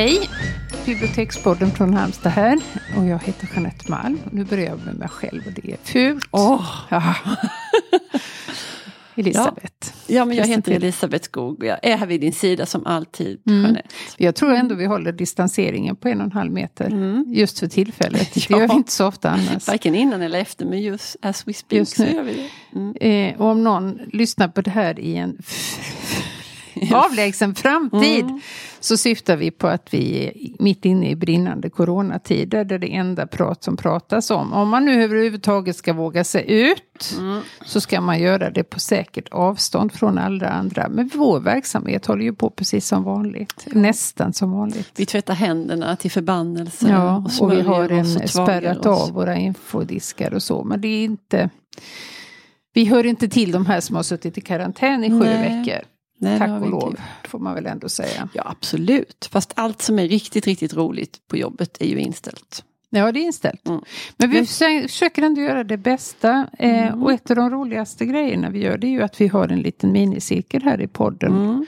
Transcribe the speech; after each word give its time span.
Hej! 0.00 0.30
Bibliotekspodden 0.86 1.70
från 1.70 1.94
Halmstad 1.94 2.32
här. 2.32 2.58
Och 2.96 3.06
jag 3.06 3.18
heter 3.18 3.48
Jeanette 3.54 3.90
Malm. 3.90 4.18
Nu 4.32 4.44
börjar 4.44 4.64
jag 4.66 4.78
med 4.84 4.94
mig 4.94 5.08
själv 5.08 5.42
och 5.46 5.52
det 5.52 5.72
är 5.72 5.76
fult. 5.84 6.24
Ja. 6.90 7.14
Elisabeth. 9.14 9.92
Ja, 10.06 10.24
men 10.24 10.36
jag 10.36 10.46
heter. 10.46 10.72
Elisabeth 10.72 11.24
Skog 11.24 11.58
och 11.58 11.66
jag 11.66 11.78
är 11.82 11.96
här 11.96 12.06
vid 12.06 12.20
din 12.20 12.32
sida 12.32 12.66
som 12.66 12.86
alltid, 12.86 13.40
Mm. 13.46 13.62
Jeanette. 13.62 13.88
Jag 14.16 14.34
tror 14.34 14.52
ändå 14.54 14.74
vi 14.74 14.86
håller 14.86 15.12
distanseringen 15.12 15.96
på 15.96 16.08
en 16.08 16.18
och 16.20 16.24
en 16.24 16.32
halv 16.32 16.52
meter. 16.52 17.22
Just 17.26 17.58
för 17.58 17.66
tillfället. 17.66 18.34
Det 18.34 18.50
Ja. 18.50 18.60
gör 18.60 18.68
vi 18.68 18.74
inte 18.74 18.92
så 18.92 19.06
ofta 19.06 19.30
annars. 19.30 19.66
Varken 19.68 19.94
innan 19.94 20.22
eller 20.22 20.38
efter, 20.40 20.66
men 20.66 20.82
just 20.82 21.16
as 21.22 21.48
we 21.48 21.52
speak 21.52 21.78
Just 21.78 21.96
så 21.96 22.04
gör 22.04 22.22
vi 22.22 22.34
det. 22.34 22.78
Mm. 22.78 22.96
Eh, 23.34 23.40
och 23.40 23.46
om 23.46 23.64
någon 23.64 23.98
lyssnar 24.12 24.48
på 24.48 24.60
det 24.60 24.70
här 24.70 25.00
i 25.00 25.16
en 25.16 25.38
avlägsen 26.94 27.54
framtid 27.54 28.24
Mm. 28.24 28.40
så 28.80 28.96
syftar 28.96 29.36
vi 29.36 29.50
på 29.50 29.66
att 29.68 29.94
vi 29.94 30.24
är 30.26 30.62
mitt 30.62 30.84
inne 30.84 31.10
i 31.10 31.16
brinnande 31.16 31.70
coronatider 31.70 32.64
där 32.64 32.78
det 32.78 32.94
enda 32.94 33.26
prat 33.26 33.64
som 33.64 33.76
pratas 33.76 34.30
om. 34.30 34.52
Om 34.52 34.68
man 34.68 34.84
nu 34.84 35.04
överhuvudtaget 35.04 35.76
ska 35.76 35.92
våga 35.92 36.24
sig 36.24 36.44
ut 36.48 37.16
Mm. 37.18 37.40
så 37.66 37.80
ska 37.80 38.00
man 38.00 38.20
göra 38.20 38.50
det 38.50 38.64
på 38.64 38.80
säkert 38.80 39.28
avstånd 39.30 39.92
från 39.92 40.18
alla 40.18 40.48
andra. 40.48 40.88
Men 40.88 41.10
vår 41.14 41.40
verksamhet 41.40 42.06
håller 42.06 42.24
ju 42.24 42.32
på 42.34 42.50
precis 42.50 42.86
som 42.86 43.04
vanligt. 43.04 43.66
Nästan 43.66 44.32
som 44.32 44.52
vanligt. 44.52 44.90
Vi 44.96 45.06
tvättar 45.06 45.34
händerna 45.34 45.96
till 45.96 46.10
förbannelse. 46.10 46.86
Ja, 46.90 47.16
och, 47.40 47.44
och 47.46 47.52
vi 47.52 47.60
har 47.60 47.88
en 47.88 48.28
spärrat 48.28 48.86
oss. 48.86 49.08
av 49.08 49.14
våra 49.14 49.36
infodiskar 49.36 50.34
och 50.34 50.42
så. 50.42 50.64
Men 50.64 50.80
det 50.80 50.88
är 50.88 51.04
inte... 51.04 51.50
Vi 52.72 52.84
hör 52.84 53.06
inte 53.06 53.28
till 53.28 53.52
de 53.52 53.66
här 53.66 53.80
som 53.80 53.96
har 53.96 54.02
suttit 54.02 54.38
i 54.38 54.40
karantän 54.40 55.04
i 55.04 55.10
sju 55.10 55.18
Nej. 55.18 55.58
veckor. 55.58 55.80
Nej, 56.22 56.38
Tack 56.38 56.62
och 56.62 56.70
lov, 56.70 57.00
får 57.28 57.38
man 57.38 57.54
väl 57.54 57.66
ändå 57.66 57.88
säga. 57.88 58.28
Ja, 58.34 58.42
absolut. 58.46 59.28
Fast 59.32 59.52
allt 59.56 59.82
som 59.82 59.98
är 59.98 60.08
riktigt, 60.08 60.46
riktigt 60.46 60.74
roligt 60.74 61.18
på 61.28 61.36
jobbet 61.36 61.76
är 61.80 61.86
ju 61.86 61.98
inställt. 62.00 62.64
Ja, 62.90 63.12
det 63.12 63.20
är 63.20 63.24
inställt. 63.24 63.68
Mm. 63.68 63.80
Men 64.16 64.30
vi 64.30 64.36
Men- 64.36 64.44
försö- 64.46 64.82
försöker 64.88 65.22
ändå 65.22 65.40
göra 65.40 65.64
det 65.64 65.76
bästa. 65.76 66.46
Eh, 66.58 66.88
Mm. 66.88 67.02
och 67.02 67.12
ett 67.12 67.30
av 67.30 67.36
de 67.36 67.50
roligaste 67.50 68.06
grejerna 68.06 68.50
vi 68.50 68.58
gör 68.62 68.78
det 68.78 68.86
är 68.86 68.90
ju 68.90 69.02
att 69.02 69.20
vi 69.20 69.28
har 69.28 69.48
en 69.48 69.60
liten 69.60 69.92
minicirkel 69.92 70.62
här 70.62 70.80
i 70.80 70.86
podden. 70.86 71.32
Mm. 71.32 71.66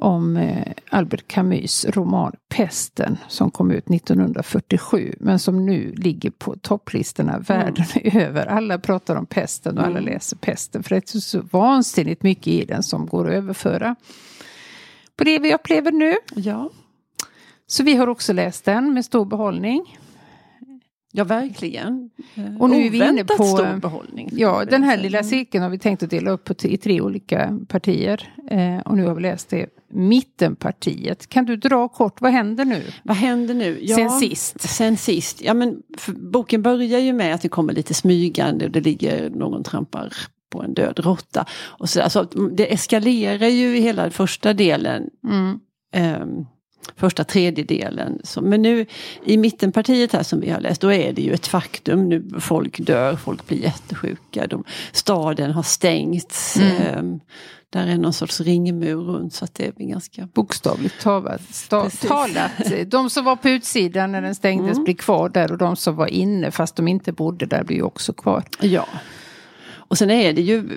Om 0.00 0.36
eh, 0.36 0.72
Albert 0.90 1.28
Camus 1.28 1.86
roman 1.88 2.32
Pesten 2.48 3.18
som 3.28 3.50
kom 3.50 3.70
ut 3.70 3.90
1947 3.90 5.14
men 5.20 5.38
som 5.38 5.66
nu 5.66 5.92
ligger 5.96 6.30
på 6.30 6.56
topplistorna 6.56 7.38
världen 7.38 7.84
över. 8.04 8.46
Alla 8.46 8.78
pratar 8.78 9.16
om 9.16 9.26
pesten 9.26 9.78
och 9.78 9.84
alla 9.84 9.98
Mm. 9.98 10.12
läser 10.14 10.36
pesten 10.36 10.82
för 10.82 10.90
det 10.90 11.14
är 11.14 11.18
så 11.20 11.40
vansinnigt 11.50 12.22
mycket 12.22 12.46
i 12.46 12.64
den 12.64 12.82
som 12.82 13.06
går 13.06 13.28
att 13.28 13.34
överföra 13.34 13.96
på 15.16 15.24
det 15.24 15.38
vi 15.38 15.54
upplever 15.54 15.92
nu. 15.92 16.14
Ja. 16.34 16.70
Så 17.66 17.82
vi 17.82 17.94
har 17.96 18.06
också 18.06 18.32
läst 18.32 18.64
den 18.64 18.94
med 18.94 19.04
stor 19.04 19.24
behållning. 19.24 19.98
Ja, 21.12 21.24
verkligen. 21.24 22.10
Och 22.58 22.70
nu 22.70 22.86
är 22.86 22.90
vi 22.90 22.96
inne 22.96 23.10
Oväntat 23.10 23.36
på- 23.36 23.44
stor 23.44 23.80
behållning. 23.80 24.30
Ja, 24.32 24.64
den 24.64 24.82
här 24.82 24.96
lilla 24.98 25.22
cirkeln 25.22 25.62
har 25.62 25.70
vi 25.70 25.78
tänkt 25.78 26.02
att 26.02 26.10
dela 26.10 26.30
upp 26.30 26.64
i 26.64 26.76
tre 26.76 27.00
olika 27.00 27.58
partier. 27.68 28.34
Eh, 28.50 28.78
och 28.78 28.96
nu 28.96 29.06
har 29.06 29.14
vi 29.14 29.22
läst 29.22 29.48
det 29.48 29.66
mittenpartiet. 29.92 31.28
Kan 31.28 31.44
du 31.44 31.56
dra 31.56 31.88
kort, 31.88 32.20
vad 32.20 32.32
händer 32.32 32.64
nu? 32.64 32.82
Vad 33.02 33.16
händer 33.16 33.54
nu? 33.54 33.78
Ja, 33.82 33.96
Sen 33.96 34.10
sist. 34.10 34.60
Sen 34.60 34.96
sist. 34.96 35.42
Ja, 35.42 35.54
men 35.54 35.82
boken 36.16 36.62
börjar 36.62 36.98
ju 37.00 37.12
med 37.12 37.34
att 37.34 37.42
det 37.42 37.48
kommer 37.48 37.72
lite 37.72 37.94
smygande 37.94 38.64
och 38.64 38.70
det 38.70 38.80
ligger 38.80 39.30
någon 39.30 39.62
trampar 39.64 40.12
på 40.50 40.62
en 40.62 40.74
död 40.74 40.98
råtta. 40.98 41.46
Och 41.62 41.88
så, 41.88 42.02
alltså, 42.02 42.22
det 42.56 42.72
eskalerar 42.72 43.46
ju 43.48 43.76
i 43.76 43.80
hela 43.80 44.10
första 44.10 44.52
delen. 44.52 45.10
Mm. 45.24 45.60
ehm, 45.92 46.46
första 46.96 47.24
tredjedelen. 47.24 48.20
Så, 48.24 48.40
men 48.42 48.62
nu 48.62 48.86
i 49.24 49.36
mittenpartiet 49.36 50.12
här 50.12 50.22
som 50.22 50.40
vi 50.40 50.50
har 50.50 50.60
läst, 50.60 50.80
då 50.80 50.92
är 50.92 51.12
det 51.12 51.22
ju 51.22 51.32
ett 51.32 51.46
faktum. 51.46 52.08
Nu 52.08 52.24
folk 52.40 52.78
dör, 52.80 53.16
folk 53.16 53.46
blir 53.46 53.58
jättesjuka. 53.58 54.46
De, 54.46 54.64
staden 54.92 55.50
har 55.50 55.62
stängts. 55.62 56.56
ehm, 56.56 57.20
där 57.70 57.86
är 57.86 57.96
någon 57.98 58.12
sorts 58.12 58.40
ringmur 58.40 58.96
runt 58.96 59.34
så 59.34 59.44
att 59.44 59.54
det 59.54 59.76
blir 59.76 59.86
ganska 59.86 60.28
Bokstavligt 60.34 61.00
talat. 61.00 61.68
Talat. 62.08 62.52
De 62.86 63.10
som 63.10 63.24
var 63.24 63.36
på 63.36 63.48
utsidan 63.48 64.12
när 64.12 64.22
den 64.22 64.34
stängdes 64.34 64.72
Mm. 64.76 64.84
blir 64.84 64.94
kvar 64.94 65.28
där 65.28 65.52
och 65.52 65.58
de 65.58 65.76
som 65.76 65.96
var 65.96 66.06
inne 66.06 66.50
fast 66.50 66.76
de 66.76 66.88
inte 66.88 67.12
bodde 67.12 67.46
där 67.46 67.64
blir 67.64 67.76
ju 67.76 67.82
också 67.82 68.12
kvar. 68.12 68.42
Ja. 68.60 68.86
Och 69.72 69.98
sen 69.98 70.10
är 70.10 70.32
det 70.32 70.42
ju, 70.42 70.68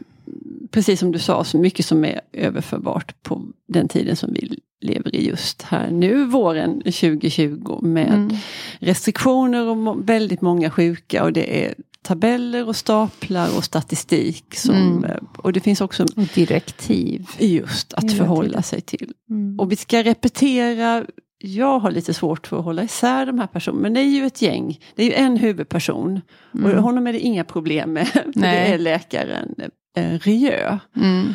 precis 0.72 1.00
som 1.00 1.12
du 1.12 1.20
sa, 1.20 1.44
så 1.44 1.58
mycket 1.58 1.86
som 1.86 2.06
är 2.06 2.22
överförbart 2.34 3.24
på 3.24 3.42
den 3.68 3.88
tiden 3.88 4.16
som 4.16 4.34
vi 4.34 4.60
lever 4.84 5.16
i 5.16 5.28
just 5.28 5.62
här 5.62 5.92
nu, 5.92 6.26
våren 6.26 6.82
2020 6.82 7.80
med 7.82 8.08
Mm. 8.14 8.36
restriktioner 8.80 9.68
och 9.68 9.78
må- 9.78 9.94
väldigt 9.94 10.42
många 10.42 10.70
sjuka 10.70 11.24
och 11.24 11.34
det 11.34 11.66
är 11.66 11.74
tabeller 12.02 12.68
och 12.68 12.76
staplar 12.76 13.58
och 13.58 13.64
statistik. 13.64 14.56
Som, 14.56 14.76
Mm. 14.76 15.04
eh, 15.04 15.18
Och 15.38 15.54
det 15.54 15.60
finns 15.60 15.82
också 15.82 16.04
Och 16.04 16.24
direktiv. 16.36 17.28
just 17.40 17.94
att 17.94 18.04
Hela 18.04 18.16
förhålla 18.16 18.62
sig 18.62 18.82
till. 18.82 19.12
Mm. 19.30 19.60
Och 19.60 19.72
vi 19.72 19.76
ska 19.76 20.04
repetera, 20.04 21.06
jag 21.38 21.80
har 21.80 21.92
lite 21.92 22.14
svårt 22.14 22.48
för 22.48 22.58
att 22.60 22.64
hålla 22.64 22.84
isär 22.84 23.26
de 23.26 23.40
här 23.40 23.48
personerna, 23.48 23.82
men 23.82 23.94
det 23.94 24.00
är 24.00 24.04
ju 24.20 24.26
ett 24.26 24.42
gäng, 24.42 24.80
det 24.96 25.04
är 25.04 25.08
ju 25.08 25.14
en 25.14 25.38
huvudperson. 25.38 26.22
Mm. 26.54 26.72
Och 26.78 26.84
honom 26.84 27.08
är 27.08 27.14
det 27.14 27.20
inga 27.20 27.44
problem 27.44 27.94
med, 27.94 28.08
för 28.14 28.24
Nej. 28.36 28.68
det 28.70 28.74
är 28.74 28.78
läkaren 28.78 29.56
eh, 29.98 30.20
Rieu. 30.20 30.78
Mm. 30.96 31.34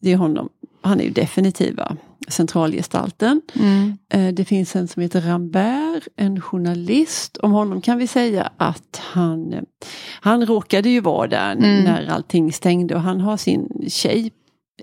Det 0.00 0.12
är 0.12 0.16
honom, 0.16 0.48
han 0.82 1.00
är 1.00 1.04
ju 1.04 1.10
definitiva 1.10 1.96
centralgestalten. 2.28 3.40
Mm. 3.54 3.96
Eh, 4.12 4.34
det 4.34 4.44
finns 4.44 4.76
en 4.76 4.88
som 4.88 5.02
heter 5.02 5.20
Rambert, 5.20 6.08
en 6.16 6.40
journalist. 6.40 7.36
Om 7.36 7.52
honom 7.52 7.80
kan 7.80 7.98
vi 7.98 8.06
säga 8.06 8.50
att 8.56 9.00
han, 9.12 9.54
han 10.20 10.46
råkade 10.46 10.88
ju 10.88 11.00
vara 11.00 11.26
där 11.28 11.52
Mm. 11.52 11.84
när 11.84 12.06
allting 12.08 12.52
stängde 12.52 12.94
och 12.94 13.00
han 13.00 13.20
har 13.20 13.36
sin 13.36 13.68
tjej 13.88 14.32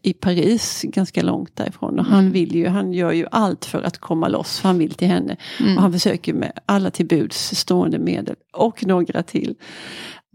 i 0.03 0.13
Paris 0.13 0.81
ganska 0.87 1.21
långt 1.21 1.55
därifrån 1.55 1.99
och 1.99 2.05
han 2.05 2.19
Mm. 2.19 2.31
vill 2.31 2.55
ju, 2.55 2.67
han 2.67 2.93
gör 2.93 3.11
ju 3.11 3.25
allt 3.31 3.65
för 3.65 3.81
att 3.81 3.97
komma 3.97 4.27
loss, 4.27 4.59
för 4.59 4.67
han 4.69 4.77
vill 4.77 4.91
till 4.93 5.07
henne. 5.07 5.37
Mm. 5.59 5.75
Och 5.75 5.81
han 5.81 5.91
försöker 5.93 6.33
med 6.33 6.51
alla 6.65 6.91
till 6.91 7.05
buds 7.07 7.55
stående 7.55 7.99
medel 7.99 8.35
och 8.53 8.85
några 8.85 9.23
till 9.23 9.55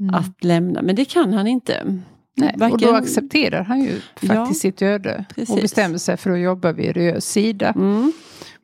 Mm. 0.00 0.14
att 0.14 0.44
lämna, 0.44 0.82
men 0.82 0.96
det 0.96 1.04
kan 1.04 1.32
han 1.32 1.46
inte. 1.46 1.98
Nej, 2.36 2.52
och 2.54 2.60
varken- 2.60 2.88
då 2.88 2.94
accepterar 2.94 3.62
han 3.64 3.80
ju 3.82 4.00
faktiskt 4.00 4.32
Ja, 4.34 4.52
sitt 4.54 4.82
öde. 4.82 5.24
Och 5.28 5.34
precis. 5.34 5.62
bestämmer 5.62 5.98
sig 5.98 6.16
för 6.16 6.30
att 6.30 6.40
jobba 6.40 6.72
vid 6.72 6.96
Rös 6.96 7.24
sida. 7.30 7.72
Mm. 7.76 8.12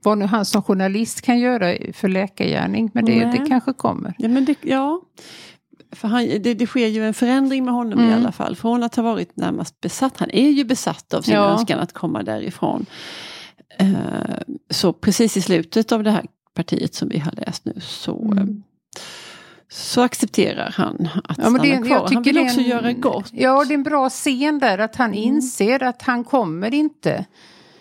Vad 0.02 0.18
nu 0.18 0.24
han 0.24 0.44
som 0.44 0.62
journalist 0.62 1.20
kan 1.22 1.38
göra 1.38 1.76
för 1.92 2.08
läkargärning. 2.08 2.90
Men 2.94 3.04
det, 3.04 3.26
Nej. 3.26 3.38
det 3.38 3.46
kanske 3.46 3.72
kommer. 3.72 4.14
Ja, 4.18 4.28
men 4.28 4.44
det, 4.44 4.54
ja. 4.62 5.00
För 5.92 6.08
han, 6.08 6.24
det, 6.40 6.54
det 6.54 6.66
sker 6.66 6.86
ju 6.86 7.06
en 7.06 7.14
förändring 7.14 7.64
med 7.64 7.74
honom 7.74 7.98
i 8.00 8.02
Mm. 8.02 8.14
alla 8.20 8.32
fall. 8.32 8.56
Från 8.56 8.82
att 8.82 8.96
ha 8.96 9.02
varit 9.02 9.36
närmast 9.36 9.80
besatt, 9.80 10.16
han 10.16 10.30
är 10.30 10.50
ju 10.50 10.64
besatt 10.64 11.14
av 11.14 11.22
sin 11.22 11.34
Ja. 11.34 11.40
önskan 11.50 11.78
att 11.78 11.92
komma 11.92 12.22
därifrån. 12.22 12.86
Eh, 13.78 13.86
så 14.70 14.92
precis 14.92 15.36
i 15.36 15.40
slutet 15.42 15.92
av 15.92 16.02
det 16.04 16.10
här 16.10 16.26
partiet 16.54 16.94
som 16.94 17.08
vi 17.08 17.18
har 17.18 17.32
läst 17.32 17.64
nu 17.64 17.74
så, 17.80 18.22
Mm. 18.32 18.62
Så 19.74 20.02
accepterar 20.02 20.74
han 20.76 21.08
att 21.24 21.24
Ja, 21.38 21.44
stanna 21.44 21.58
det, 21.62 21.76
kvar. 21.86 22.08
han 22.14 22.22
vill 22.22 22.38
också 22.38 22.60
en, 22.60 22.66
göra 22.66 22.92
gott. 22.92 23.30
Ja, 23.32 23.64
det 23.64 23.72
är 23.72 23.74
en 23.74 23.82
bra 23.82 24.08
scen 24.08 24.58
där 24.58 24.78
att 24.78 24.96
han 24.96 25.10
Mm. 25.10 25.18
inser 25.22 25.82
att 25.82 26.02
han 26.02 26.24
kommer 26.24 26.74
inte. 26.74 27.24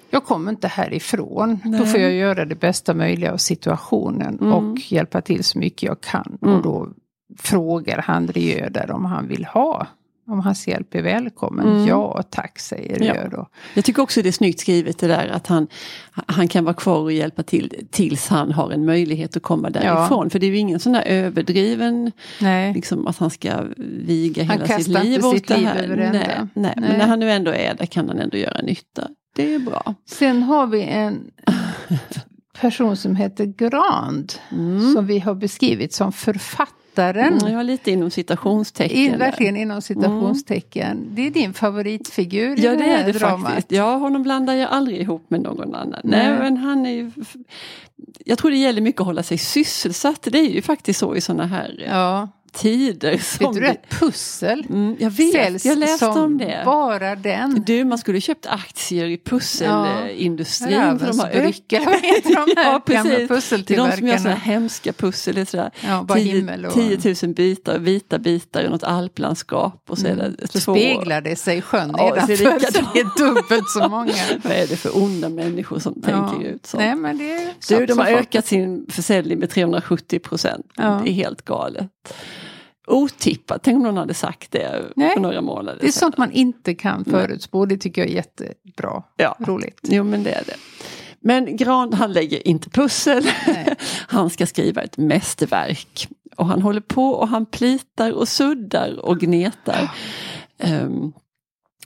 Jag 0.10 0.24
kommer 0.26 0.52
inte 0.52 0.68
härifrån. 0.68 1.60
Då 1.64 1.70
Nej. 1.70 1.86
får 1.86 2.00
jag 2.00 2.12
göra 2.14 2.46
det 2.46 2.56
bästa 2.56 2.94
möjliga 2.94 3.34
av 3.34 3.38
situationen 3.38 4.38
Mm. 4.42 4.54
och 4.54 4.78
hjälpa 4.92 5.22
till 5.22 5.44
så 5.44 5.60
mycket 5.60 5.84
jag 5.84 6.02
kan. 6.02 6.38
Mm. 6.42 6.56
Och 6.56 6.62
då 6.64 6.90
frågar 7.40 7.98
han 8.02 8.28
Rieu 8.28 8.70
där 8.70 8.92
om 8.92 9.06
han 9.06 9.28
vill 9.28 9.46
ha. 9.46 9.88
Om 10.32 10.40
hans 10.40 10.68
hjälp 10.68 10.96
är 10.96 11.02
välkommen. 11.02 11.68
Mm. 11.68 11.88
Ja 11.88 12.24
tack 12.30 12.60
säger 12.60 13.04
Ja. 13.04 13.14
Rieu 13.14 13.30
då. 13.30 13.48
Jag 13.74 13.86
tycker 13.86 14.02
också 14.02 14.22
det 14.22 14.30
är 14.30 14.32
snyggt 14.32 14.60
skrivet 14.60 15.00
det 15.00 15.08
där 15.08 15.28
att 15.28 15.48
han, 15.48 15.68
han 16.12 16.48
kan 16.48 16.64
vara 16.64 16.74
kvar 16.74 17.00
och 17.00 17.12
hjälpa 17.12 17.44
till 17.44 17.88
tills 17.92 18.28
han 18.28 18.52
har 18.52 18.72
en 18.72 18.86
möjlighet 18.86 19.38
att 19.38 19.44
komma 19.44 19.70
därifrån. 19.70 20.30
För 20.30 20.40
det 20.40 20.46
är 20.46 20.52
ju 20.52 20.58
ingen 20.58 20.80
sån 20.80 20.94
där 20.94 21.02
överdriven, 21.02 22.12
Nej. 22.42 22.74
liksom 22.74 23.08
att 23.08 23.18
han 23.18 23.30
ska 23.30 23.64
viga 24.06 24.44
Han 24.44 24.62
hela 24.62 24.80
sitt 24.80 24.88
liv 24.88 25.26
åt 25.26 25.36
sitt 25.36 25.48
det 25.48 25.58
liv 25.58 25.68
här. 25.68 25.84
ända. 25.84 26.04
nej, 26.04 26.12
nej, 26.14 26.48
Nej. 26.54 26.74
men 26.78 26.98
när 26.98 27.08
han 27.08 27.20
nu 27.20 27.32
ändå 27.32 27.52
är 27.52 27.76
där 27.76 27.86
kan 27.86 28.08
han 28.10 28.20
ändå 28.20 28.38
göra 28.38 28.62
nytta. 28.62 29.08
Det 29.36 29.54
är 29.54 29.60
bra. 29.60 29.96
Sen 30.06 30.44
har 30.44 30.68
vi 30.68 30.82
en 30.84 31.32
person 32.62 32.98
som 32.98 33.16
heter 33.16 33.46
Grand. 33.46 34.34
Mm. 34.52 34.94
Som 34.94 35.06
vi 35.08 35.20
har 35.20 35.36
beskrivit 35.36 35.94
som 35.94 36.12
författaren. 36.96 37.38
Mm, 37.40 37.56
har 37.56 37.64
lite 37.64 37.92
inom 37.92 38.12
citationstecken. 38.12 38.98
In, 38.98 39.18
verkligen 39.18 39.58
inom 39.58 39.82
citationstecken. 39.82 41.08
Det 41.16 41.28
är 41.28 41.32
din 41.32 41.54
favoritfigur 41.54 42.60
i 42.60 42.64
Ja 42.64 42.72
det 42.72 42.78
det 42.78 42.84
här 42.84 43.04
är 43.04 43.14
det 43.14 43.20
dramat. 43.20 43.54
faktiskt. 43.54 43.72
Ja, 43.72 43.96
honom 43.96 44.24
blandar 44.24 44.54
jag 44.54 44.70
aldrig 44.70 45.02
ihop 45.02 45.26
med 45.30 45.42
någon 45.42 45.76
annan. 45.76 46.02
Nej. 46.04 46.30
Nej. 46.30 46.40
men 46.40 46.58
han 46.58 46.86
är 46.86 46.92
ju... 46.92 47.12
Jag 48.26 48.38
tror 48.38 48.52
det 48.52 48.58
gäller 48.58 48.82
mycket 48.82 49.02
att 49.02 49.08
hålla 49.08 49.24
sig 49.24 49.38
sysselsatt. 49.38 50.28
Det 50.32 50.40
är 50.40 50.50
ju 50.50 50.62
faktiskt 50.62 51.00
så 51.00 51.16
i 51.16 51.22
sådana 51.22 51.46
här... 51.46 51.86
Ja, 51.90 52.28
tider. 52.54 53.18
Som 53.18 53.54
Vet 53.54 53.56
du 53.56 53.60
det? 53.62 53.78
Pussel 53.90 54.66
Mm, 54.70 54.96
jag 55.00 55.10
vet, 55.12 55.32
säljs 55.34 55.66
jag 55.66 55.78
läste 55.78 56.08
om 56.08 56.38
det. 56.38 56.62
bara 56.66 57.16
den. 57.16 57.64
Du, 57.66 57.84
man 57.86 57.98
skulle 57.98 58.22
köpt 58.22 58.46
aktier 58.46 59.06
i 59.06 59.18
pusselindustrin. 59.18 60.72
Ja, 60.72 60.98
för 61.00 61.08
de 61.08 61.20
har 61.20 61.28
ökat. 61.30 61.86
vad 61.86 62.02
heter 62.02 62.36
de 62.36 62.54
här 62.58 62.64
ja, 62.66 62.82
gamla. 62.86 63.10
Det 63.18 63.24
är 63.24 63.28
de 63.28 63.28
som 63.28 63.28
gör 63.28 63.28
sådana 63.28 63.28
pusseltillverkarna? 63.98 64.36
hemska 64.36 64.94
pussel. 64.94 65.36
Det 65.36 65.42
är 65.42 65.46
sådär 65.46 65.72
Ja, 65.88 66.04
bara 66.08 66.18
himmel 66.20 66.66
och... 66.66 66.74
10 66.74 67.16
000 67.24 67.34
bitar, 67.34 67.80
vita 67.80 68.20
bitar 68.20 68.64
i 68.64 68.70
något 68.70 68.84
alplandskap. 68.84 69.84
Och 69.90 69.98
så 69.98 70.08
är 70.08 70.16
det 70.16 70.22
Mm. 70.22 70.36
Två... 70.54 70.60
speglar 70.76 71.22
det 71.22 71.36
sig 71.36 71.58
i 71.58 71.62
sjön 71.62 71.96
Ja, 71.98 72.04
nedanför, 72.10 72.36
så 72.36 72.44
är 72.44 72.94
det 72.94 73.00
är 73.00 73.18
dubbelt 73.18 73.70
så 73.70 73.88
många. 73.90 74.14
Vad 74.44 74.54
är 74.54 74.68
det 74.68 74.76
för 74.76 74.98
onda 75.04 75.30
människor 75.30 75.80
som 75.80 76.02
tänker 76.02 76.44
ut 76.48 76.66
sånt? 76.66 76.84
Nej, 76.84 76.96
men 76.96 77.18
det 77.18 77.32
är 77.34 77.78
Du, 77.80 77.86
de 77.86 77.98
har 77.98 78.06
folk- 78.06 78.20
ökat 78.20 78.46
sin 78.48 78.86
försäljning 78.90 79.40
med 79.40 79.50
370 79.50 80.20
procent. 80.20 80.66
Ja. 80.76 81.02
Det 81.04 81.10
är 81.12 81.14
helt 81.14 81.46
galet. 81.46 81.88
Otippat, 82.92 83.64
tänk 83.64 83.76
om 83.78 83.84
någon 83.84 83.98
hade 83.98 84.14
sagt 84.14 84.52
det 84.52 84.84
Nej, 84.96 85.14
för 85.14 85.20
några 85.22 85.42
månader 85.42 85.78
Det 85.82 85.88
är 85.88 85.92
sedan. 85.92 86.00
sånt 86.00 86.18
man 86.18 86.32
inte 86.32 86.74
kan 86.76 87.06
förutspå. 87.06 87.66
Det 87.66 87.78
tycker 87.78 88.02
jag 88.02 88.12
är 88.12 88.16
jättebra. 88.16 89.04
Ja. 89.18 89.36
Roligt. 89.40 89.80
Jo 89.84 90.04
men 90.04 90.24
det 90.24 90.32
är 90.32 90.44
det. 90.46 90.56
Men 91.20 91.56
Gran 91.58 91.94
han 91.94 92.14
lägger 92.14 92.48
inte 92.48 92.70
pussel. 92.70 93.24
Nej. 93.48 93.76
Han 94.08 94.30
ska 94.30 94.46
skriva 94.48 94.82
ett 94.82 94.98
mästerverk. 94.98 96.08
Och 96.38 96.46
han 96.46 96.62
håller 96.62 96.82
på 96.82 97.06
och 97.10 97.28
han 97.28 97.46
plitar 97.46 98.12
och 98.12 98.28
suddar 98.28 99.00
och 99.06 99.20
gnetar. 99.20 99.92
Ehm, 100.60 101.12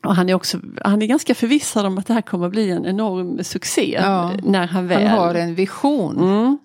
och 0.04 0.16
han 0.16 0.30
är 0.30 0.34
också 0.34 0.60
han 0.84 1.01
är 1.01 1.06
ganska 1.06 1.36
förvissad 1.36 1.86
om 1.86 1.98
att 1.98 2.08
det 2.08 2.13
här 2.13 2.22
kommer 2.22 2.46
att 2.46 2.51
bli 2.51 2.72
en 2.72 2.86
enorm 2.86 3.44
succé 3.44 4.00
Ja. 4.04 4.31
när 4.44 4.68
han 4.68 4.88
väl... 4.88 5.08
Han 5.08 5.18
har 5.19 5.36
en 5.36 5.56
vision. 5.56 6.18
Mm. 6.19 6.58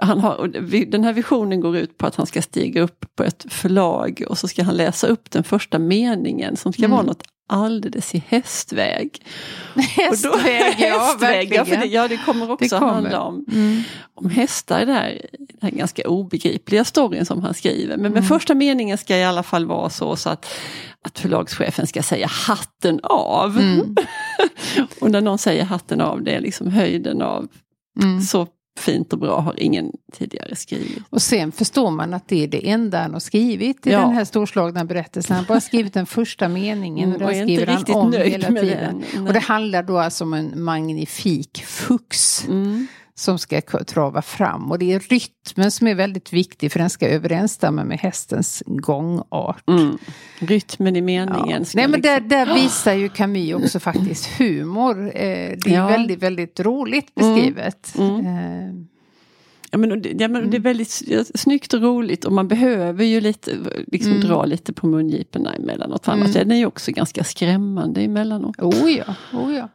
Han 0.00 0.20
har, 0.20 0.48
den 0.90 1.04
här 1.04 1.12
visionen 1.12 1.60
går 1.60 1.76
ut 1.76 1.98
på 1.98 2.06
att 2.06 2.14
han 2.16 2.26
ska 2.26 2.42
stiga 2.42 2.82
upp 2.82 3.04
på 3.16 3.24
ett 3.24 3.46
förlag 3.48 4.22
och 4.28 4.38
så 4.38 4.48
ska 4.48 4.62
han 4.62 4.76
läsa 4.76 5.06
upp 5.06 5.30
den 5.30 5.44
första 5.44 5.78
meningen 5.78 6.56
som 6.56 6.72
ska 6.72 6.82
Mm. 6.82 6.90
vara 6.90 7.02
något 7.02 7.22
alldeles 7.48 8.14
i 8.14 8.24
hästväg. 8.28 9.22
Hästväg, 9.74 10.74
ja 10.78 10.86
hästväg, 11.08 11.52
ja, 11.54 11.64
för 11.64 11.76
det, 11.76 11.84
ja, 11.86 12.08
det 12.08 12.16
kommer 12.16 12.50
också 12.50 12.64
Det 12.74 12.78
kommer. 12.80 12.92
handla 12.92 13.20
om, 13.20 13.44
Mm. 13.52 13.82
om 14.14 14.30
hästar 14.30 14.82
i 14.82 14.84
den 14.84 14.94
här, 14.94 15.20
den 15.38 15.58
här 15.62 15.70
ganska 15.70 16.08
obegripliga 16.08 16.84
storyn 16.84 17.26
som 17.26 17.42
han 17.42 17.54
skriver. 17.54 17.96
Men, 17.96 18.12
men 18.12 18.22
första 18.22 18.54
meningen 18.54 18.98
ska 18.98 19.16
i 19.16 19.24
alla 19.24 19.42
fall 19.42 19.66
vara 19.66 19.90
så, 19.90 20.16
så 20.16 20.30
att, 20.30 20.46
att 21.02 21.18
förlagschefen 21.18 21.86
ska 21.86 22.02
säga 22.02 22.26
hatten 22.26 23.00
av. 23.02 23.58
Mm. 23.58 23.94
och 25.00 25.10
när 25.10 25.20
någon 25.20 25.38
säger 25.38 25.64
hatten 25.64 26.00
av, 26.00 26.22
det 26.22 26.30
är 26.30 26.40
liksom 26.40 26.70
höjden 26.70 27.22
av 27.22 27.48
Mm. 28.02 28.20
så 28.20 28.46
fint 28.78 29.12
och 29.12 29.18
bra 29.18 29.40
har 29.40 29.60
ingen 29.60 29.92
tidigare 30.12 30.56
skrivit. 30.56 30.98
Och 31.10 31.22
sen 31.22 31.52
förstår 31.52 31.90
man 31.90 32.14
att 32.14 32.28
det 32.28 32.44
är 32.44 32.48
det 32.48 32.70
enda 32.70 33.02
han 33.02 33.12
har 33.12 33.20
skrivit 33.20 33.86
i 33.86 33.90
Ja. 33.90 34.00
den 34.00 34.12
här 34.12 34.24
storslagna 34.24 34.84
berättelsen. 34.84 35.36
Han 35.36 35.44
har 35.44 35.48
bara 35.48 35.60
skrivit 35.60 35.94
den 35.94 36.06
första 36.06 36.48
meningen 36.48 37.08
och 37.12 37.16
Mm, 37.22 37.28
den 37.38 37.48
inte 37.48 37.54
skriver 37.66 37.94
han 37.94 38.06
om 38.06 38.12
hela 38.12 38.48
tiden. 38.60 39.04
Och 39.26 39.32
det 39.32 39.40
handlar 39.40 39.82
då 39.82 39.98
alltså 39.98 40.24
om 40.24 40.32
en 40.32 40.62
magnifik 40.62 41.62
fux 41.66 42.44
Mm. 42.48 42.86
Som 43.18 43.38
ska 43.38 43.60
trava 43.60 44.22
fram. 44.22 44.70
Och 44.70 44.78
det 44.78 44.92
är 44.92 45.00
rytmen 45.00 45.70
som 45.70 45.86
är 45.86 45.94
väldigt 45.94 46.32
viktig 46.32 46.72
för 46.72 46.78
den 46.78 46.90
ska 46.90 47.08
överensstämma 47.08 47.84
med 47.84 47.98
hästens 47.98 48.62
gångart. 48.66 49.62
Mm. 49.68 49.98
Rytmen 50.38 50.96
i 50.96 50.98
Ja. 50.98 51.04
meningen. 51.04 51.64
ska 51.64 51.78
Nej 51.78 51.88
men 51.88 52.00
där, 52.00 52.20
liksom- 52.20 52.28
där 52.28 52.54
visar 52.54 52.92
ju 52.92 53.08
Camus 53.08 53.54
också 53.64 53.80
faktiskt 53.80 54.26
humor. 54.26 55.06
Eh, 55.06 55.12
det 55.14 55.66
är 55.66 55.74
Ja. 55.74 55.86
väldigt, 55.86 56.22
väldigt 56.22 56.60
roligt 56.60 57.14
beskrivet. 57.14 57.94
Mm. 57.98 58.26
Eh, 58.26 58.86
Ja, 59.70 59.78
men, 59.78 60.02
det, 60.02 60.12
ja, 60.18 60.28
men 60.28 60.50
det 60.50 60.56
är 60.56 60.60
väldigt 60.60 61.02
ja, 61.06 61.24
snyggt 61.34 61.74
och 61.74 61.82
roligt 61.82 62.24
och 62.24 62.32
man 62.32 62.48
behöver 62.48 63.04
ju 63.04 63.20
lite, 63.20 63.50
liksom 63.86 64.12
Mm. 64.12 64.26
dra 64.28 64.44
lite 64.44 64.72
på 64.72 64.86
mungiporna 64.86 65.54
emellanåt. 65.54 66.08
Annars 66.08 66.36
är 66.36 66.44
den 66.44 66.58
ju 66.58 66.66
också 66.66 66.92
ganska 66.92 67.24
skrämmande 67.24 68.00
emellanåt. 68.00 68.58
Oh 68.58 68.90
ja, 68.90 69.14
oh 69.32 69.54
ja. 69.54 69.68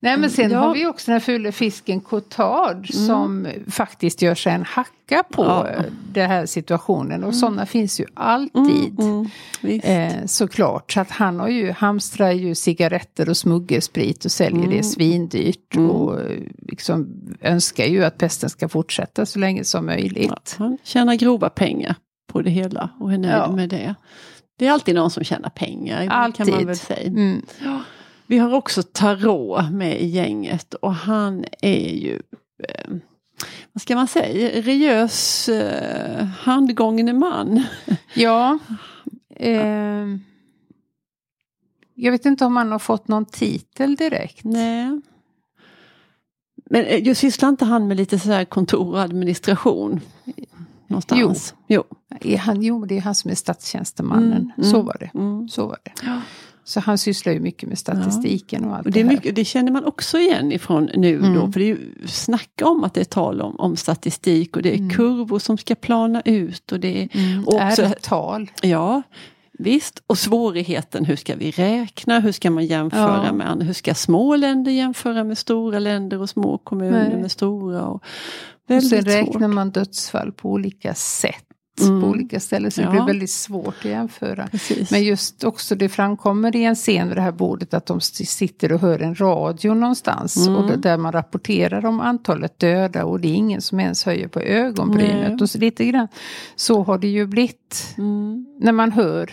Nej 0.00 0.16
men 0.16 0.30
sen 0.30 0.50
Ja. 0.50 0.58
har 0.58 0.74
vi 0.74 0.86
också 0.86 1.10
den 1.10 1.20
fula 1.20 1.52
fisken 1.52 2.00
cotard 2.00 2.88
som 2.94 3.48
faktiskt 3.70 4.22
gör 4.22 4.34
sig 4.34 4.52
en 4.52 4.64
hacka 4.64 5.22
på 5.30 5.44
Ja. 5.44 5.68
den 6.12 6.30
här 6.30 6.46
situationen. 6.46 7.24
Och 7.24 7.34
sådana 7.34 7.66
finns 7.66 8.00
ju 8.00 8.04
alltid. 8.14 9.00
Mm, 9.00 9.28
visst. 9.60 9.86
Eh, 9.86 10.24
såklart, 10.26 10.92
så 10.92 11.00
att 11.00 11.10
han 11.10 11.40
har 11.40 11.48
ju, 11.48 11.70
hamstrar 11.72 12.30
ju 12.30 12.54
cigaretter 12.54 13.28
och 13.28 13.36
smuggelsprit 13.36 14.24
och 14.24 14.30
säljer 14.32 14.68
det 14.70 14.82
svindyrt. 14.82 15.76
Och 15.76 16.20
eh, 16.20 16.38
liksom 16.68 17.08
önskar 17.40 17.84
ju 17.84 18.04
att 18.04 18.18
pesten 18.18 18.50
ska 18.50 18.68
fortsätta 18.68 19.26
så 19.26 19.38
länge 19.38 19.64
som 19.64 19.86
möjligt. 19.86 20.56
Ja, 20.58 20.64
han 20.64 20.78
tjänar 20.84 21.14
grova 21.14 21.48
pengar 21.48 21.94
på 22.32 22.42
det 22.42 22.50
hela 22.50 22.90
och 23.00 23.12
är 23.12 23.18
nöjd 23.18 23.34
Ja. 23.34 23.52
med 23.52 23.68
det. 23.68 23.94
Det 24.58 24.66
är 24.66 24.72
alltid 24.72 24.94
någon 24.94 25.10
som 25.10 25.24
tjänar 25.24 25.50
pengar, 25.50 25.98
kan 25.98 26.06
man 26.08 26.22
Alltid. 26.22 26.66
väl 26.66 26.76
säga. 26.76 27.06
Mm. 27.08 27.42
Vi 28.26 28.38
har 28.38 28.52
också 28.52 28.82
Tarot 28.82 29.70
med 29.72 30.00
i 30.00 30.06
gänget 30.06 30.74
och 30.74 30.94
han 30.94 31.44
är 31.62 31.94
ju 31.96 32.22
eh, 32.68 32.96
vad 33.72 33.82
ska 33.82 33.94
man 33.94 34.08
säga, 34.08 34.48
religiös 34.48 35.48
eh, 35.48 36.24
handgångne 36.24 37.12
man. 37.12 37.62
Ja. 38.14 38.58
Eh, 39.36 40.06
jag 41.94 42.12
vet 42.12 42.26
inte 42.26 42.44
om 42.44 42.56
han 42.56 42.72
har 42.72 42.78
fått 42.78 43.08
någon 43.08 43.24
titel 43.24 43.96
direkt. 43.96 44.44
Nej. 44.44 45.00
Men 46.70 46.84
eh, 46.84 47.06
just 47.06 47.20
sysslar 47.20 47.48
inte 47.48 47.64
han 47.64 47.88
med 47.88 47.96
lite 47.96 48.18
sådär 48.18 48.44
kontor 48.44 48.90
och 48.94 49.00
administration? 49.00 50.00
Någonstans? 50.86 51.54
Jo. 51.66 51.84
Är 52.20 52.38
han, 52.38 52.62
jo, 52.62 52.84
det 52.84 52.96
är 52.96 53.00
han 53.00 53.14
som 53.14 53.30
är 53.30 53.34
statstjänstemannen. 53.34 54.32
Mm, 54.32 54.52
mm, 54.56 54.70
Så 54.70 54.82
var 54.82 54.96
det. 55.00 55.10
Mm. 55.14 55.48
Så 55.48 55.66
var 55.66 55.78
det. 55.82 55.92
Ja. 56.02 56.20
Så 56.68 56.80
han 56.80 56.98
sysslar 56.98 57.32
ju 57.32 57.40
mycket 57.40 57.68
med 57.68 57.78
statistiken 57.78 58.64
och 58.64 58.76
allt 58.76 58.86
Och 58.86 58.92
det, 58.92 59.02
det, 59.02 59.06
är 59.06 59.08
mycket, 59.08 59.34
det 59.34 59.44
känner 59.44 59.72
man 59.72 59.84
också 59.84 60.18
igen 60.18 60.52
ifrån 60.52 60.90
nu 60.94 61.18
då, 61.20 61.26
Mm. 61.26 61.52
för 61.52 61.60
det 61.60 61.66
är 61.66 61.68
ju 61.68 61.78
snacka 62.06 62.66
om 62.66 62.84
att 62.84 62.94
det 62.94 63.00
är 63.00 63.04
tal 63.04 63.40
om, 63.40 63.56
om 63.60 63.76
statistik 63.76 64.56
och 64.56 64.62
det 64.62 64.74
är 64.74 64.90
kurvor 64.90 65.38
som 65.38 65.58
ska 65.58 65.74
plana 65.74 66.22
ut 66.24 66.72
och 66.72 66.80
det 66.80 67.02
är 67.02 67.08
Mm, 67.12 67.44
och 67.48 67.54
också, 67.54 67.82
R-tal. 67.82 68.50
Ja, 68.62 69.02
visst. 69.58 70.02
Och 70.06 70.18
svårigheten, 70.18 71.04
hur 71.04 71.16
ska 71.16 71.34
vi 71.36 71.50
räkna? 71.50 72.20
Hur 72.20 72.32
ska 72.32 72.50
man 72.50 72.66
jämföra 72.66 73.22
Ja. 73.26 73.32
med 73.32 73.50
andra? 73.50 73.66
Hur 73.66 73.72
ska 73.74 73.94
små 73.94 74.36
länder 74.36 74.72
jämföra 74.72 75.24
med 75.24 75.38
stora 75.38 75.78
länder 75.78 76.20
och 76.20 76.30
små 76.30 76.58
kommuner 76.58 77.08
Nej. 77.08 77.20
med 77.22 77.30
stora? 77.30 77.86
Och 77.86 78.02
Och 78.68 78.82
sen 78.82 79.02
räknar 79.04 79.40
svårt. 79.40 79.54
man 79.54 79.70
dödsfall 79.70 80.32
på 80.32 80.50
olika 80.50 80.94
sätt. 80.94 81.45
Mm. 81.80 82.00
På 82.00 82.06
olika 82.08 82.40
ställen. 82.40 82.70
Så 82.70 82.80
det 82.80 82.84
Ja. 82.86 82.90
blir 82.90 83.06
väldigt 83.06 83.30
svårt 83.30 83.74
att 83.78 83.84
jämföra. 83.84 84.46
Precis. 84.46 84.90
Men 84.90 85.04
just 85.04 85.44
också 85.44 85.74
det 85.74 85.88
framkommer 85.88 86.56
i 86.56 86.64
en 86.64 86.74
scen 86.74 87.08
vid 87.08 87.16
det 87.16 87.20
här 87.20 87.32
bordet 87.32 87.74
att 87.74 87.86
de 87.86 88.00
sitter 88.00 88.72
och 88.72 88.80
hör 88.80 88.98
en 89.02 89.14
radio 89.20 89.74
någonstans. 89.74 90.36
Mm. 90.36 90.56
Och 90.56 90.66
det, 90.70 90.76
där 90.76 90.96
man 90.96 91.12
rapporterar 91.12 91.86
om 91.86 92.00
antalet 92.00 92.58
döda 92.58 93.04
och 93.04 93.20
det 93.20 93.28
är 93.28 93.34
ingen 93.34 93.60
som 93.62 93.80
ens 93.80 94.04
höjer 94.04 94.28
på 94.28 94.40
ögonbrynet. 94.40 95.28
Nej. 95.32 95.38
Och 95.42 95.50
så 95.50 95.58
lite 95.58 95.84
grann. 95.84 96.08
Så 96.56 96.82
har 96.82 96.98
det 96.98 97.08
ju 97.08 97.26
blivit 97.26 97.94
Mm. 97.98 98.46
när 98.60 98.72
man 98.72 98.92
hör 98.92 99.30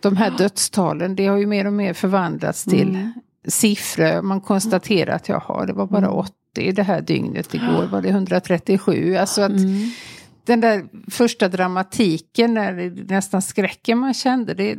de 0.00 0.16
här 0.16 0.30
dödstalen. 0.38 1.16
Det 1.16 1.26
har 1.26 1.36
ju 1.36 1.46
mer 1.46 1.66
och 1.66 1.72
mer 1.72 1.92
förvandlats 1.94 2.64
till 2.64 2.88
Mm. 2.88 3.12
siffror. 3.48 4.22
Man 4.22 4.40
konstaterar 4.40 5.14
att 5.14 5.28
jaha, 5.28 5.66
det 5.66 5.72
var 5.72 5.86
bara 5.86 6.10
80 6.10 6.72
det 6.72 6.82
här 6.82 7.00
dygnet. 7.00 7.54
Igår 7.54 7.88
var 7.92 8.02
det 8.02 8.08
137. 8.08 9.16
Alltså 9.16 9.42
att 9.42 9.50
Mm. 9.50 9.90
Den 10.48 10.60
där 10.60 10.88
första 11.10 11.48
dramatiken, 11.48 12.54
när 12.54 12.72
det 12.72 13.14
nästan 13.14 13.42
skräcken 13.42 13.98
man 13.98 14.14
kände. 14.14 14.54
Det, 14.54 14.76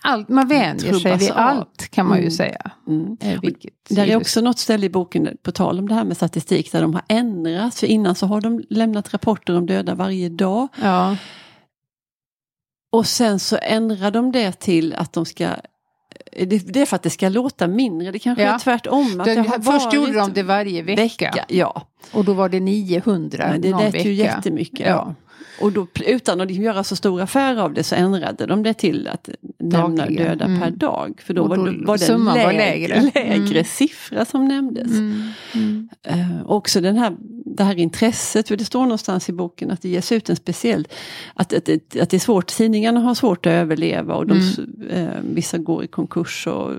allt, 0.00 0.28
man 0.28 0.48
vänjer 0.48 0.92
sig 0.94 1.16
vid 1.16 1.30
av. 1.30 1.36
allt 1.38 1.88
kan 1.90 2.06
man 2.06 2.16
ju 2.16 2.22
Mm. 2.22 2.30
säga. 2.30 2.70
Mm. 2.88 3.16
Eh, 3.20 3.40
vilket 3.40 3.72
Där 3.88 4.06
är 4.06 4.16
också 4.16 4.40
något 4.40 4.58
ställe 4.58 4.86
i 4.86 4.90
boken, 4.90 5.36
på 5.42 5.52
tal 5.52 5.78
om 5.78 5.88
det 5.88 5.94
här 5.94 6.04
med 6.04 6.16
statistik, 6.16 6.72
där 6.72 6.82
de 6.82 6.94
har 6.94 7.02
ändrats. 7.08 7.80
För 7.80 7.86
innan 7.86 8.14
så 8.14 8.26
har 8.26 8.40
de 8.40 8.62
lämnat 8.70 9.14
rapporter 9.14 9.56
om 9.56 9.66
döda 9.66 9.94
varje 9.94 10.28
dag. 10.28 10.68
Ja, 10.82 11.16
Och 12.92 13.06
sen 13.06 13.38
så 13.38 13.58
ändrar 13.62 14.10
de 14.10 14.32
det 14.32 14.52
till 14.60 14.94
att 14.94 15.12
de 15.12 15.24
ska 15.26 15.48
det 16.36 16.72
det 16.72 16.80
är 16.80 16.86
för 16.86 16.96
att 16.96 17.02
det 17.02 17.10
ska 17.10 17.28
låta 17.28 17.66
mindre, 17.66 18.10
det 18.10 18.18
kanske 18.18 18.42
Ja. 18.44 18.54
är 18.54 18.58
tvärtom. 18.58 19.20
Att 19.20 19.24
det 19.26 19.34
har 19.34 19.58
först 19.78 19.92
gjorde 19.92 20.12
de 20.12 20.32
det 20.32 20.42
varje 20.42 20.82
vecka. 20.82 21.02
vecka. 21.02 21.44
Ja, 21.48 21.86
Och 22.12 22.24
då 22.24 22.32
var 22.32 22.48
det 22.48 22.60
900 22.60 23.46
men 23.50 23.60
det 23.60 23.70
lät 23.70 23.94
vecka. 23.94 24.08
ju 24.08 24.14
jättemycket. 24.14 24.86
Ja. 24.88 25.14
Och 25.60 25.72
då, 25.72 25.86
utan 26.06 26.40
att 26.40 26.50
göra 26.50 26.84
så 26.84 26.96
stor 26.96 27.20
affär 27.20 27.56
av 27.56 27.74
det 27.74 27.82
så 27.84 27.94
ändrade 27.94 28.46
de 28.46 28.62
det 28.62 28.74
till 28.74 29.08
att 29.08 29.28
nämna 29.58 29.88
Dagligen. 29.88 30.26
döda 30.26 30.44
Mm. 30.44 30.60
per 30.60 30.70
dag. 30.70 31.20
För 31.24 31.34
då, 31.34 31.42
då 31.42 31.48
var, 31.48 31.56
det- 31.70 31.86
var 31.86 31.98
det 31.98 32.08
en 32.08 32.24
var 32.24 32.34
lägre, 32.34 32.56
lägre. 32.58 33.10
lägre 33.14 33.50
Mm. 33.52 33.64
siffra 33.64 34.24
som 34.24 34.48
nämndes. 34.48 34.90
Mm. 35.54 35.88
Eh, 36.02 36.46
också 36.46 36.80
den 36.80 36.96
här, 36.96 37.16
det 37.56 37.64
här 37.64 37.78
intresset, 37.78 38.48
för 38.48 38.56
det 38.56 38.64
står 38.64 38.82
någonstans 38.82 39.28
i 39.28 39.32
boken 39.32 39.70
att 39.70 39.82
det 39.82 39.88
ges 39.88 40.12
ut 40.12 40.30
en 40.30 40.36
speciell, 40.36 40.88
att, 41.34 41.52
att, 41.52 41.68
att, 41.68 42.00
att 42.00 42.10
det 42.10 42.16
är 42.16 42.18
svårt, 42.18 42.46
tidningarna 42.46 43.00
har 43.00 43.14
svårt 43.14 43.46
att 43.46 43.50
överleva 43.52 44.14
och 44.14 44.26
de, 44.26 44.38
eh, 44.90 45.08
vissa 45.34 45.58
går 45.58 45.84
i 45.84 45.86
konkurs 45.86 46.46
och 46.46 46.70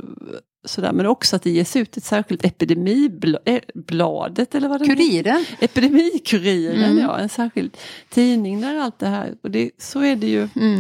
sådär. 0.65 0.91
Men 0.91 1.05
också 1.05 1.35
att 1.35 1.43
det 1.43 1.49
ges 1.49 1.75
ut 1.75 1.97
ett 1.97 2.03
särskilt 2.03 2.45
epidemibladet 2.45 4.55
eller 4.55 4.69
vad 4.69 4.79
det 4.81 4.85
Kuriren. 4.85 5.45
Epidemikuriren, 5.59 6.83
Mm. 6.91 7.03
ja. 7.03 7.19
En 7.19 7.29
särskild 7.29 7.77
tidning 8.09 8.61
där 8.61 8.79
allt 8.79 8.99
det 8.99 9.07
här. 9.07 9.33
Och 9.41 9.51
det, 9.51 9.71
så 9.77 10.03
är 10.03 10.15
det 10.15 10.27
ju. 10.27 10.39
Mm. 10.55 10.79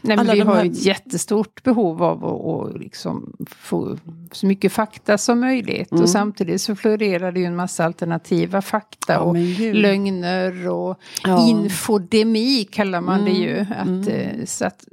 Nej, 0.00 0.16
men 0.16 0.18
Alla 0.18 0.34
vi 0.34 0.40
har 0.40 0.54
här- 0.54 0.64
ett 0.64 0.84
jättestort 0.84 1.62
behov 1.62 2.02
av 2.02 2.24
att, 2.24 2.74
att 2.74 2.80
liksom 2.80 3.36
få 3.56 3.98
så 4.32 4.46
mycket 4.46 4.72
fakta 4.72 5.18
som 5.18 5.40
möjligt. 5.40 5.90
Mm. 5.92 6.02
Och 6.02 6.10
samtidigt 6.10 6.60
så 6.60 6.76
florerar 6.76 7.32
det 7.32 7.40
ju 7.40 7.46
en 7.46 7.56
massa 7.56 7.84
alternativa 7.84 8.62
fakta 8.62 9.12
Ja, 9.12 9.18
och 9.20 9.36
lögner 9.74 10.68
och 10.68 11.00
Ja. 11.24 11.48
infodemi 11.48 12.64
kallar 12.64 13.00
man 13.00 13.24
det 13.24 13.30
ju. 13.30 13.58
Att, 13.60 13.86
mm. 13.86 14.08
eh, 14.08 14.44
så 14.44 14.64
att, 14.64 14.84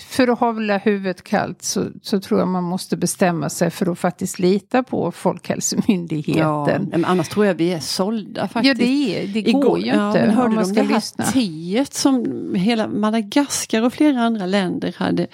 för 0.00 0.28
att 0.28 0.38
hålla 0.38 0.78
huvudet 0.78 1.24
kallt 1.24 1.62
så, 1.62 1.86
så 2.02 2.20
tror 2.20 2.40
jag 2.40 2.48
man 2.48 2.64
måste 2.64 2.96
bestämma 2.96 3.48
sig 3.48 3.70
för 3.70 3.92
att 3.92 3.98
faktiskt 3.98 4.38
lita 4.38 4.82
på 4.82 5.12
Folkhälsomyndigheten. 5.12 6.42
Ja, 6.42 6.78
men 6.90 7.04
annars 7.04 7.28
tror 7.28 7.46
jag 7.46 7.54
vi 7.54 7.72
är 7.72 7.80
sålda 7.80 8.48
faktiskt. 8.48 8.78
Ja, 8.80 8.86
det, 8.86 9.22
är, 9.22 9.26
det 9.26 9.40
Igår- 9.40 9.62
går 9.62 9.78
ju 9.78 9.86
ja, 9.86 10.08
inte 10.08 10.26
men 10.26 10.34
hörde 10.34 10.54
man 10.54 10.66
ska 10.66 10.82
det 10.82 10.88
här 10.88 11.32
teet 11.32 11.94
som 11.94 12.24
hela 12.54 12.88
Madagaskar 12.88 13.82
och 13.82 13.92
flera 13.92 14.20
andra 14.20 14.46
länder 14.46 14.94
hade, 14.98 15.26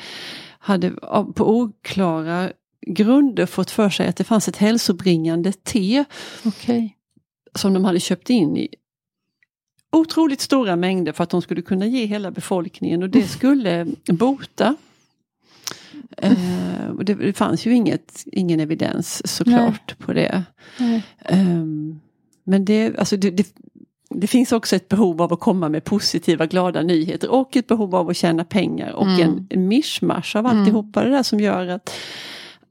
hade 0.59 0.91
på 1.35 1.50
oklara 1.50 2.50
grunder 2.87 3.47
fått 3.47 3.71
för 3.71 3.91
sig 3.91 4.09
att 4.09 4.17
det 4.17 4.25
fanns 4.25 4.49
ett 4.49 4.57
hälsobringande 4.57 5.53
te 5.53 6.05
Okej. 6.45 6.97
som 7.55 7.75
de 7.75 7.85
hade 7.85 8.00
köpt 8.00 8.31
in 8.31 8.57
i 8.57 8.69
otroligt 9.92 10.40
stora 10.40 10.76
mängder 10.76 11.12
för 11.12 11.25
att 11.25 11.30
de 11.30 11.42
skulle 11.42 11.62
kunna 11.62 11.87
ge 11.87 12.04
hela 12.07 12.30
befolkningen 12.30 13.02
och 13.02 13.11
det 13.11 13.23
skulle 13.28 13.87
bota. 14.09 14.76
Eh, 16.16 16.88
och 16.97 17.04
det, 17.04 17.14
det 17.14 17.33
fanns 17.33 17.66
ju 17.66 17.75
inget, 17.75 18.25
ingen 18.26 18.61
evidens 18.61 19.37
såklart 19.37 19.99
på 19.99 20.12
det. 20.12 20.45
Nej. 20.78 21.02
Ehm, 21.25 22.00
men 22.45 22.64
det, 22.64 22.99
alltså 22.99 23.16
det, 23.16 23.30
det, 23.30 23.47
det 24.11 24.26
finns 24.26 24.52
också 24.52 24.76
ett 24.76 24.88
behov 24.88 25.23
av 25.23 25.33
att 25.33 25.40
komma 25.40 25.68
med 25.68 25.85
positiva 25.85 26.47
glada 26.47 26.83
nyheter 26.83 27.30
och 27.30 27.57
ett 27.57 27.66
behov 27.66 27.95
av 27.95 28.09
att 28.11 28.16
tjäna 28.16 28.45
pengar 28.45 28.92
och 28.92 29.07
Mm. 29.07 29.21
en, 29.21 29.47
en 29.50 29.68
mischmasch 29.68 30.37
av 30.37 30.47
alltihopa 30.47 31.04
det 31.04 31.11
där 31.11 31.23
som 31.23 31.40
gör 31.40 31.66
att 31.66 31.90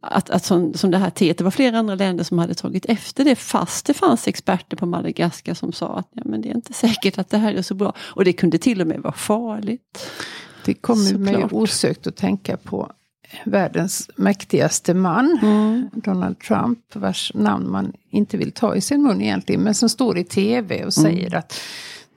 att, 0.08 0.30
att 0.30 0.46
som, 0.46 0.74
som 0.74 0.92
det 0.92 0.98
här 0.98 1.10
teet, 1.10 1.38
det 1.38 1.44
var 1.44 1.52
flera 1.52 1.80
andra 1.80 1.96
länder 1.96 2.24
som 2.24 2.40
hade 2.40 2.54
tagit 2.54 2.86
efter 2.86 3.24
det 3.26 3.36
fast 3.36 3.86
det 3.86 3.94
fanns 3.94 4.28
experter 4.28 4.78
på 4.78 4.86
Madagaskar 4.86 5.54
som 5.54 5.74
sa 5.74 5.98
att 5.98 6.08
ja, 6.12 6.22
men 6.26 6.42
det 6.42 6.50
är 6.50 6.56
inte 6.56 6.74
säkert 6.74 7.18
att 7.18 7.30
det 7.30 7.38
här 7.38 7.54
är 7.54 7.62
så 7.62 7.74
bra. 7.76 7.94
Och 8.00 8.26
det 8.26 8.34
kunde 8.34 8.58
till 8.58 8.82
och 8.82 8.88
med 8.88 9.00
vara 9.00 9.14
farligt. 9.14 10.10
Det 10.66 10.74
kommer 10.74 11.18
mig 11.18 11.46
osökt 11.52 12.08
att 12.08 12.16
tänka 12.16 12.58
på 12.58 12.92
världens 13.46 14.10
mäktigaste 14.16 14.94
man, 14.94 15.40
Mm. 15.42 15.90
Donald 15.94 16.40
Trump, 16.40 16.80
vars 16.96 17.32
namn 17.36 17.72
man 17.72 17.94
inte 18.12 18.38
vill 18.38 18.52
ta 18.52 18.76
i 18.76 18.82
sin 18.82 19.04
mun 19.04 19.22
egentligen, 19.22 19.62
men 19.62 19.76
som 19.76 19.90
står 19.90 20.18
i 20.18 20.24
tv 20.24 20.76
och 20.76 20.82
Mm. 20.82 20.92
säger 20.92 21.36
att 21.36 21.60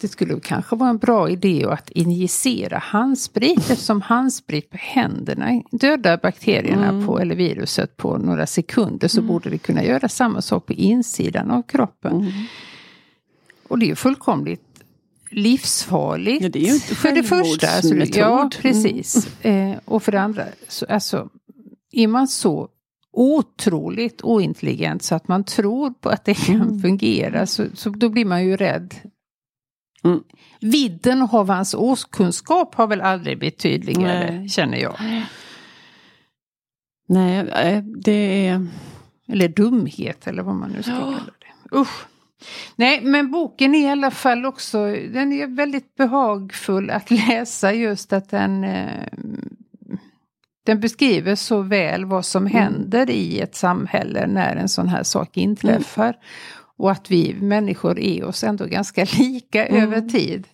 det 0.00 0.08
skulle 0.08 0.40
kanske 0.40 0.76
vara 0.76 0.90
en 0.90 0.98
bra 0.98 1.30
idé 1.30 1.64
att 1.70 1.90
injicera 1.90 2.78
handsprit 2.78 3.58
eftersom 3.70 4.02
handsprit 4.02 4.70
på 4.70 4.76
händerna 4.80 5.62
dödar 5.70 6.16
bakterierna 6.22 6.88
Mm. 6.88 7.06
på, 7.06 7.18
eller 7.20 7.34
viruset 7.34 7.96
på 7.96 8.18
några 8.18 8.46
sekunder 8.46 9.08
så 9.08 9.22
borde 9.22 9.50
det 9.50 9.58
kunna 9.58 9.84
göra 9.84 10.08
samma 10.08 10.42
sak 10.42 10.66
på 10.66 10.72
insidan 10.72 11.50
av 11.50 11.62
kroppen. 11.62 12.12
Mm. 12.20 12.32
Och 13.68 13.78
det 13.78 13.90
är 13.90 13.94
fullkomligt 13.94 14.62
livsfarligt. 15.30 16.42
Ja, 16.42 16.48
det 16.48 16.58
är 16.58 16.66
ju 16.66 16.74
inte 16.74 16.94
för 16.94 17.12
det 17.12 17.22
första. 17.22 17.68
Alltså, 17.68 17.94
ja, 17.94 18.04
självmordsmetod. 18.04 18.56
precis. 18.62 19.28
Eh, 19.44 19.72
och 19.84 20.02
för 20.02 20.12
det 20.12 20.20
andra, 20.20 20.44
så, 20.68 20.86
alltså, 20.88 21.28
är 21.92 22.06
man 22.08 22.28
så 22.28 22.68
otroligt 23.12 24.22
ointelligent 24.22 25.02
så 25.02 25.14
att 25.14 25.28
man 25.28 25.44
tror 25.44 25.90
på 25.90 26.08
att 26.08 26.24
det 26.24 26.34
kan 26.34 26.80
fungera 26.82 27.46
så, 27.46 27.64
så 27.74 27.90
då 27.90 28.08
blir 28.08 28.24
man 28.24 28.44
ju 28.44 28.56
rädd. 28.56 28.94
Mm. 30.04 30.22
Vidden 30.60 31.22
av 31.32 31.48
hans 31.50 31.74
okunskap 31.74 32.74
har 32.74 32.86
väl 32.86 33.00
aldrig 33.00 33.38
blivit 33.38 33.58
tydligare, 33.58 34.30
Nej. 34.38 34.48
känner 34.48 34.78
jag. 34.78 34.96
Nej, 37.08 37.38
eh, 37.38 37.82
det 37.82 38.46
är... 38.46 38.66
Eller 39.28 39.48
dumhet 39.48 40.26
eller 40.26 40.42
vad 40.42 40.54
man 40.54 40.70
nu 40.70 40.82
ska 40.82 40.92
Ja. 40.92 40.98
kalla 40.98 41.14
det. 41.70 41.76
Usch. 41.76 42.06
Nej, 42.76 43.00
men 43.02 43.30
boken 43.30 43.74
är 43.74 43.86
i 43.86 43.90
alla 43.90 44.10
fall 44.10 44.46
också, 44.46 44.78
den 44.86 45.32
är 45.32 45.46
väldigt 45.56 45.94
behagfull 45.94 46.90
att 46.90 47.10
läsa 47.28 47.72
just 47.72 48.12
att 48.12 48.30
den 48.30 48.64
eh, 48.64 49.06
den 50.66 50.80
beskriver 50.80 51.34
så 51.34 51.62
väl 51.62 52.04
vad 52.04 52.24
som 52.24 52.46
Mm. 52.46 52.52
händer 52.62 53.10
i 53.10 53.40
ett 53.40 53.54
samhälle 53.54 54.26
när 54.26 54.56
en 54.56 54.68
sån 54.68 54.88
här 54.88 55.02
sak 55.02 55.36
inträffar. 55.36 56.16
Och 56.80 56.90
att 56.90 57.10
vi 57.10 57.34
människor 57.40 57.98
är 57.98 58.24
oss 58.24 58.44
ändå 58.44 58.66
ganska 58.66 59.04
lika 59.18 59.66
Mm. 59.66 59.82
över 59.82 60.00
tid. 60.00 60.48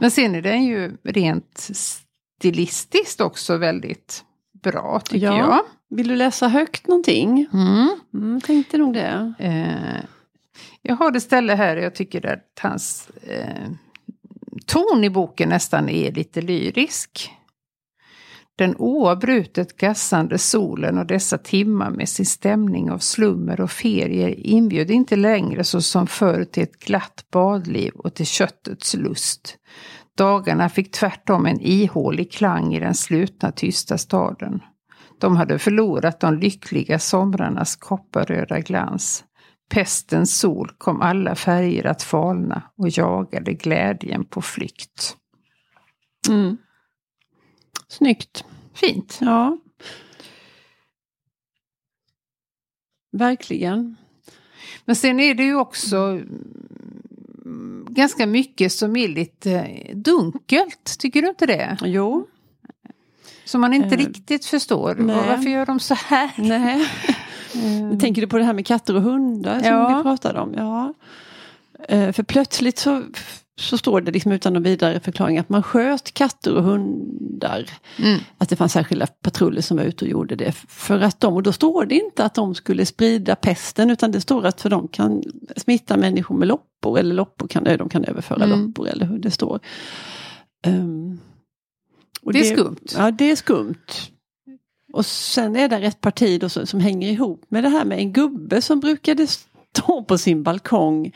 Men 0.00 0.10
sen 0.10 0.34
är 0.34 0.42
den 0.42 0.64
ju 0.64 0.96
rent 1.04 1.68
stilistiskt 2.40 3.20
också 3.20 3.56
väldigt 3.56 4.24
bra 4.62 5.00
tycker 5.04 5.26
Ja. 5.26 5.36
jag. 5.38 5.60
Vill 5.96 6.08
du 6.08 6.16
läsa 6.16 6.48
högt 6.48 6.86
någonting? 6.88 7.46
Mm. 7.52 7.88
Mm, 8.14 8.40
tänkte 8.40 8.78
nog 8.78 8.94
det. 8.94 9.32
Eh, 9.38 10.04
jag 10.82 10.96
har 10.96 11.10
det 11.10 11.20
ställe 11.20 11.54
här 11.54 11.76
jag 11.76 11.94
tycker 11.94 12.26
att 12.26 12.58
hans 12.62 13.08
eh, 13.22 13.68
ton 14.66 15.04
i 15.04 15.10
boken 15.10 15.48
nästan 15.48 15.88
är 15.88 16.12
lite 16.12 16.40
lyrisk. 16.40 17.30
Den 18.58 18.74
oavbrutet 18.78 19.76
gassande 19.76 20.38
solen 20.38 20.98
och 20.98 21.06
dessa 21.06 21.38
timmar 21.38 21.90
med 21.90 22.08
sin 22.08 22.26
stämning 22.26 22.90
av 22.90 22.98
slummer 22.98 23.60
och 23.60 23.70
ferier 23.70 24.46
inbjöd 24.46 24.90
inte 24.90 25.16
längre 25.16 25.64
så 25.64 25.82
som 25.82 26.06
förr 26.06 26.44
till 26.44 26.62
ett 26.62 26.78
glatt 26.78 27.24
badliv 27.32 27.92
och 27.94 28.14
till 28.14 28.26
köttets 28.26 28.94
lust. 28.94 29.56
Dagarna 30.16 30.68
fick 30.68 30.92
tvärtom 30.92 31.46
en 31.46 31.60
ihålig 31.60 32.32
klang 32.32 32.74
i 32.74 32.80
den 32.80 32.94
slutna 32.94 33.52
tysta 33.52 33.98
staden. 33.98 34.60
De 35.20 35.36
hade 35.36 35.58
förlorat 35.58 36.20
de 36.20 36.38
lyckliga 36.38 36.98
somrarnas 36.98 37.76
kopparröda 37.76 38.60
glans. 38.60 39.24
Pestens 39.70 40.38
sol 40.38 40.70
kom 40.78 41.02
alla 41.02 41.34
färger 41.34 41.86
att 41.86 42.02
falna 42.02 42.62
och 42.76 42.88
jagade 42.88 43.52
glädjen 43.52 44.24
på 44.24 44.42
flykt. 44.42 45.16
Mm. 46.28 46.56
Snyggt. 47.88 48.44
Fint. 48.74 49.18
Ja. 49.20 49.56
Verkligen. 53.12 53.96
Men 54.84 54.96
sen 54.96 55.20
är 55.20 55.34
det 55.34 55.42
ju 55.42 55.54
också 55.56 55.96
mm, 55.96 57.86
ganska 57.90 58.26
mycket 58.26 58.72
som 58.72 58.96
är 58.96 59.08
lite 59.08 59.68
dunkelt, 59.94 60.98
tycker 60.98 61.22
du 61.22 61.28
inte 61.28 61.46
det? 61.46 61.76
Jo. 61.84 62.26
Som 63.44 63.60
man 63.60 63.74
inte 63.74 63.94
Eh, 63.94 63.98
riktigt 63.98 64.44
förstår. 64.46 64.94
Varför 64.94 65.50
gör 65.50 65.66
de 65.66 65.80
så 65.80 65.94
här? 65.94 66.30
Nej. 66.36 66.88
Tänker 68.00 68.22
du 68.22 68.28
på 68.28 68.38
det 68.38 68.44
här 68.44 68.52
med 68.52 68.66
katter 68.66 68.96
och 68.96 69.02
hundar 69.02 69.58
som 69.60 69.68
Ja. 69.68 69.96
vi 69.96 70.02
pratade 70.02 70.40
om? 70.40 70.54
Ja. 70.56 70.94
Eh, 71.88 72.12
För 72.12 72.22
plötsligt 72.22 72.78
så, 72.78 73.02
så 73.58 73.78
står 73.78 74.00
det 74.00 74.12
liksom 74.12 74.32
utan 74.32 74.52
någon 74.52 74.62
vidare 74.62 75.00
förklaring 75.00 75.38
att 75.38 75.48
man 75.48 75.62
sköt 75.62 76.14
katter 76.14 76.54
och 76.54 76.62
hundar. 76.62 77.70
Mm. 77.98 78.20
Att 78.38 78.48
det 78.48 78.56
fanns 78.56 78.72
särskilda 78.72 79.06
patruller 79.06 79.60
som 79.60 79.76
var 79.76 79.84
ute 79.84 80.04
och 80.04 80.10
gjorde 80.10 80.36
det. 80.36 80.52
För 80.68 81.00
att 81.00 81.20
de, 81.20 81.34
och 81.34 81.42
då 81.42 81.52
står 81.52 81.84
det 81.84 81.94
inte 81.94 82.24
att 82.24 82.34
de 82.34 82.54
skulle 82.54 82.86
sprida 82.86 83.36
pesten 83.36 83.90
utan 83.90 84.10
det 84.12 84.20
står 84.20 84.46
att 84.46 84.60
för 84.60 84.70
de 84.70 84.88
kan 84.88 85.22
smitta 85.56 85.96
människor 85.96 86.34
med 86.34 86.48
loppor 86.48 86.98
eller 86.98 87.14
loppor 87.14 87.48
kan, 87.48 87.64
de 87.64 87.88
kan 87.88 88.04
överföra 88.04 88.44
Mm. 88.44 88.66
loppor 88.66 88.88
eller 88.88 89.06
hur 89.06 89.18
det 89.18 89.30
står. 89.30 89.60
Och 92.22 92.32
Det 92.32 92.40
är 92.40 92.56
skumt. 92.56 92.94
Ja, 92.96 93.10
det 93.10 93.30
är 93.30 93.36
skumt. 93.36 93.86
Och 94.92 95.06
sen 95.06 95.56
är 95.56 95.68
det 95.68 95.76
ett 95.76 96.00
parti 96.00 96.40
då 96.40 96.48
som, 96.48 96.66
som 96.66 96.80
hänger 96.80 97.10
ihop 97.10 97.44
med 97.48 97.64
det 97.64 97.68
här 97.68 97.84
med 97.84 97.98
en 97.98 98.12
gubbe 98.12 98.62
som 98.62 98.80
brukade 98.80 99.26
stå 99.26 100.04
på 100.04 100.18
sin 100.18 100.42
balkong. 100.42 101.12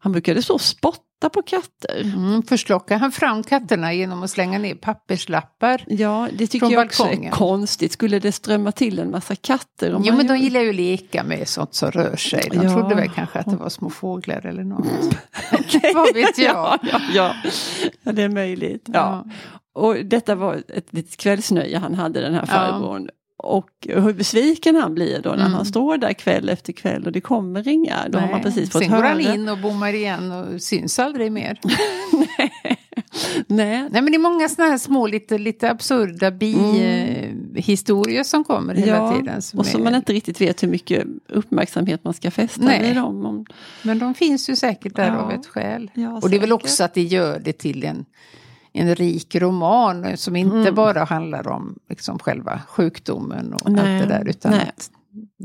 Han 0.00 0.12
brukade 0.12 0.42
stå 0.42 0.54
och 0.54 0.60
spotta 0.60 1.02
på 1.28 1.42
katter. 1.42 2.00
Mm, 2.16 2.42
först 2.42 2.68
lockar 2.68 2.98
han 2.98 3.12
fram 3.12 3.42
katterna 3.42 3.92
genom 3.94 4.22
att 4.22 4.30
slänga 4.30 4.58
ner 4.58 4.74
papperslappar. 4.74 5.84
Ja, 5.86 6.28
det 6.38 6.46
tycker 6.46 6.70
jag 6.70 6.86
också 6.86 7.02
är 7.02 7.06
balkongen. 7.06 7.32
konstigt. 7.32 7.92
Skulle 7.92 8.18
det 8.18 8.32
strömma 8.32 8.72
till 8.72 8.98
en 8.98 9.10
massa 9.10 9.36
katter? 9.36 9.90
Jo 10.04 10.14
men 10.16 10.26
de 10.26 10.36
gör- 10.36 10.42
gillar 10.42 10.60
ju 10.60 10.68
att 10.68 10.74
leka 10.74 11.24
med 11.24 11.48
sånt 11.48 11.74
som 11.74 11.90
rör 11.90 12.16
sig. 12.16 12.48
De 12.50 12.56
Ja. 12.62 12.74
trodde 12.74 12.94
väl 12.94 13.10
kanske 13.10 13.38
att 13.38 13.46
det 13.50 13.56
var 13.56 13.68
små 13.68 13.90
fåglar 13.90 14.46
eller 14.46 14.64
något. 14.64 14.86
Vad 15.94 16.14
vet 16.14 16.38
jag? 16.38 16.54
Ja, 16.56 16.78
ja, 16.92 17.00
ja. 17.14 17.34
ja, 18.02 18.12
det 18.12 18.22
är 18.22 18.28
möjligt. 18.28 18.84
Ja. 18.92 19.24
Och 19.74 19.94
detta 20.04 20.34
var 20.34 20.62
ett 20.68 20.92
litet 20.92 21.16
kvällsnöje 21.16 21.78
han 21.78 21.94
hade 21.94 22.20
den 22.20 22.34
här 22.34 22.46
farbrorn. 22.46 23.08
Och 23.40 23.70
hur 23.88 24.12
besviken 24.12 24.76
han 24.76 24.94
blir 24.94 25.20
då 25.22 25.30
när 25.30 25.36
Mm. 25.40 25.52
han 25.52 25.64
står 25.66 25.96
där 25.98 26.12
kväll 26.12 26.48
efter 26.48 26.72
kväll 26.72 27.06
och 27.06 27.12
det 27.12 27.20
kommer 27.20 27.68
inga. 27.68 27.96
Då 28.08 28.18
har 28.18 28.26
man 28.26 28.34
Nej. 28.34 28.42
precis 28.42 28.70
fått 28.70 28.82
Sen 28.82 28.92
höra. 28.92 29.00
går 29.14 29.24
han 29.24 29.34
in 29.34 29.48
och 29.48 29.58
bommar 29.58 29.92
igen 29.92 30.32
och 30.32 30.62
syns 30.62 30.98
aldrig 30.98 31.32
mer. 31.32 31.60
Nej. 33.46 33.88
Nej 33.90 34.02
men 34.02 34.04
det 34.06 34.14
är 34.16 34.18
många 34.18 34.48
sådana 34.48 34.70
här 34.70 34.78
små 34.78 35.06
lite, 35.06 35.38
lite 35.38 35.70
absurda 35.70 36.30
bi, 36.30 36.54
Mm. 36.54 38.24
som 38.24 38.44
kommer 38.44 38.74
hela 38.74 38.96
ja, 38.96 39.16
tiden. 39.16 39.42
Som 39.42 39.58
och 39.58 39.66
som 39.66 39.80
är, 39.80 39.84
man 39.84 39.94
inte 39.94 40.12
riktigt 40.12 40.40
vet 40.40 40.62
hur 40.62 40.68
mycket 40.68 41.04
uppmärksamhet 41.28 42.04
man 42.04 42.14
ska 42.14 42.30
fästa 42.30 42.64
Nej. 42.64 42.82
vid 42.82 42.96
dem. 42.96 43.26
Om, 43.26 43.46
Men 43.82 43.98
de 43.98 44.14
finns 44.14 44.50
ju 44.50 44.56
säkert 44.56 44.96
där 44.96 45.06
Ja. 45.06 45.16
av 45.16 45.32
ett 45.32 45.46
skäl. 45.46 45.90
Ja, 45.94 46.18
och 46.22 46.30
det 46.30 46.36
är 46.36 46.40
väl 46.40 46.52
också 46.52 46.84
att 46.84 46.94
det 46.94 47.02
gör 47.02 47.38
det 47.38 47.52
till 47.52 47.84
en, 47.84 48.04
en 48.72 48.94
rik 48.94 49.34
roman 49.34 50.16
som 50.16 50.36
inte 50.36 50.56
Mm. 50.56 50.74
bara 50.74 51.04
handlar 51.04 51.48
om 51.48 51.78
liksom 51.88 52.18
själva 52.18 52.60
sjukdomen 52.68 53.52
och 53.52 53.70
Nej, 53.72 54.00
allt 54.00 54.08
det 54.08 54.14
där. 54.18 54.28
Utan 54.28 54.50
nej. 54.52 54.60
att, 54.76 54.90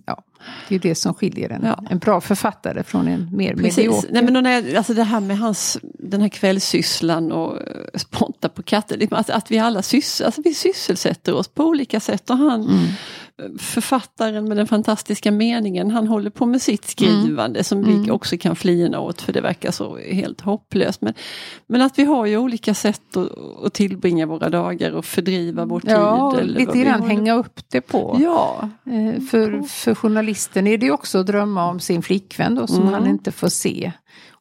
ja, 0.06 0.24
det 0.70 0.75
är 0.75 0.80
det 0.80 0.96
som 0.96 1.13
skiljer 1.13 1.50
en, 1.50 1.62
Ja. 1.65 1.84
en 1.89 2.00
bra 2.00 2.22
författare 2.22 2.84
från 2.84 3.08
en 3.08 3.30
mer 3.38 3.56
Precis. 3.56 3.77
medioker. 3.77 4.10
Nej, 4.13 4.24
men 4.24 4.34
då 4.34 4.42
när 4.42 4.51
jag, 4.51 4.75
alltså 4.75 4.94
det 4.94 5.03
här 5.03 5.20
med 5.20 5.38
hans, 5.38 5.77
den 5.84 6.22
här 6.22 6.30
kvällssysslan 6.30 7.32
och 7.32 7.53
uh, 7.56 7.60
sponta 7.96 8.50
på 8.50 8.63
katter. 8.63 9.03
är 9.03 9.13
Att, 9.13 9.30
att 9.30 9.51
vi 9.51 9.60
alla 9.60 9.82
syssel, 9.82 10.25
alltså 10.25 10.42
vi 10.46 10.53
sysselsätter 10.53 11.34
oss 11.34 11.48
på 11.48 11.63
olika 11.65 12.00
sätt. 12.00 12.30
Och 12.30 12.38
han, 12.38 12.62
Mm. 12.62 12.86
Författaren 13.60 14.48
med 14.48 14.58
den 14.58 14.68
fantastiska 14.68 15.32
meningen, 15.32 15.92
han 15.92 16.08
håller 16.08 16.30
på 16.30 16.46
med 16.46 16.62
sitt 16.62 16.86
skrivande 16.86 17.63
som 17.63 17.84
vi 17.84 17.94
Mm. 17.94 18.12
också 18.12 18.38
kan 18.38 18.56
flina 18.56 19.00
åt 19.00 19.22
för 19.22 19.34
det 19.34 19.42
verkar 19.42 19.72
så 19.72 19.98
helt 19.98 20.42
hopplöst. 20.42 21.02
Men, 21.02 21.13
men 21.68 21.82
att 21.82 22.00
vi 22.00 22.04
har 22.04 22.25
ju 22.25 22.38
olika 22.38 22.74
sätt 22.74 23.18
att, 23.18 23.30
att 23.66 23.74
tillbringa 23.74 24.25
våra 24.25 24.50
dagar 24.50 24.92
och 24.92 25.06
fördriva 25.06 25.66
vår 25.66 25.80
tid. 25.80 25.92
Ja, 25.92 26.38
eller 26.38 26.54
vad 26.54 26.60
lite 26.62 26.78
grann 26.80 27.02
hänga 27.02 27.34
upp 27.34 27.60
det 27.72 27.82
på. 27.82 28.18
Ja, 28.22 28.70
Eh, 28.86 29.22
För, 29.24 29.62
för 29.62 29.96
journalisten 29.96 30.68
är 30.68 30.78
det 30.78 30.86
ju 30.86 30.92
också 30.92 31.20
att 31.20 31.28
drömma 31.28 31.70
om 31.70 31.80
sin 31.80 32.02
flickvän 32.04 32.56
då 32.56 32.68
som 32.68 32.82
Mm. 32.82 32.94
han 32.94 33.08
inte 33.08 33.32
får 33.32 33.50
se. 33.50 33.92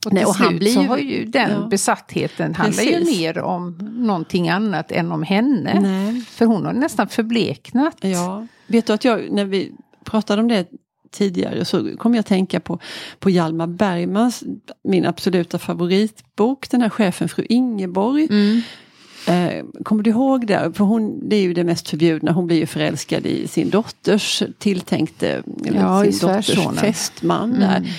Och 0.06 0.12
Nej, 0.12 0.24
och 0.24 0.34
han 0.34 0.58
blir 0.58 0.70
så 0.70 0.82
ju- 0.82 0.88
har 0.88 0.98
ju 0.98 1.24
den 1.24 1.50
ja. 1.50 1.66
besattheten 1.66 2.54
handlar 2.54 2.82
ju 2.82 3.04
mer 3.04 3.38
om 3.38 3.78
någonting 3.96 4.48
annat 4.48 4.92
än 4.92 5.12
om 5.12 5.22
henne. 5.22 5.80
nej. 5.80 6.20
För 6.20 6.46
hon 6.46 6.66
har 6.66 6.72
nästan 6.72 7.08
förbleknat. 7.08 7.96
Ja, 8.00 8.46
vet 8.72 8.86
du 8.86 8.92
att 8.92 9.04
jag, 9.04 9.30
när 9.30 9.44
vi 9.44 9.72
pratade 10.04 10.42
om 10.42 10.48
det 10.48 10.66
tidigare 11.10 11.64
så 11.64 11.96
kom 11.96 12.14
jag 12.14 12.20
att 12.20 12.26
tänka 12.26 12.60
på, 12.60 12.78
på 13.18 13.30
Hjalmar 13.30 13.66
Bergmans, 13.66 14.44
min 14.84 15.06
absoluta 15.06 15.58
favoritbok, 15.58 16.70
den 16.70 16.80
här 16.82 16.88
chefen 16.88 17.28
fru 17.28 17.46
Ingeborg. 17.48 18.28
Mm. 18.30 18.62
Eh, 19.26 19.64
kommer 19.82 20.02
du 20.02 20.10
ihåg 20.10 20.46
det? 20.46 20.72
För 20.74 20.84
hon, 20.84 21.28
det 21.28 21.36
är 21.36 21.42
ju 21.42 21.54
det 21.54 21.64
mest 21.64 21.88
förbjudna, 21.88 22.32
hon 22.32 22.46
blir 22.46 22.56
ju 22.56 22.66
förälskad 22.66 23.26
i 23.26 23.48
sin 23.48 23.70
dotters 23.70 24.42
tilltänkte, 24.58 25.42
eller 25.64 25.80
Ja, 25.80 26.12
sin 26.12 26.28
dotters 26.28 26.78
fästman 26.80 27.50
där. 27.50 27.76
Mm. 27.76 27.90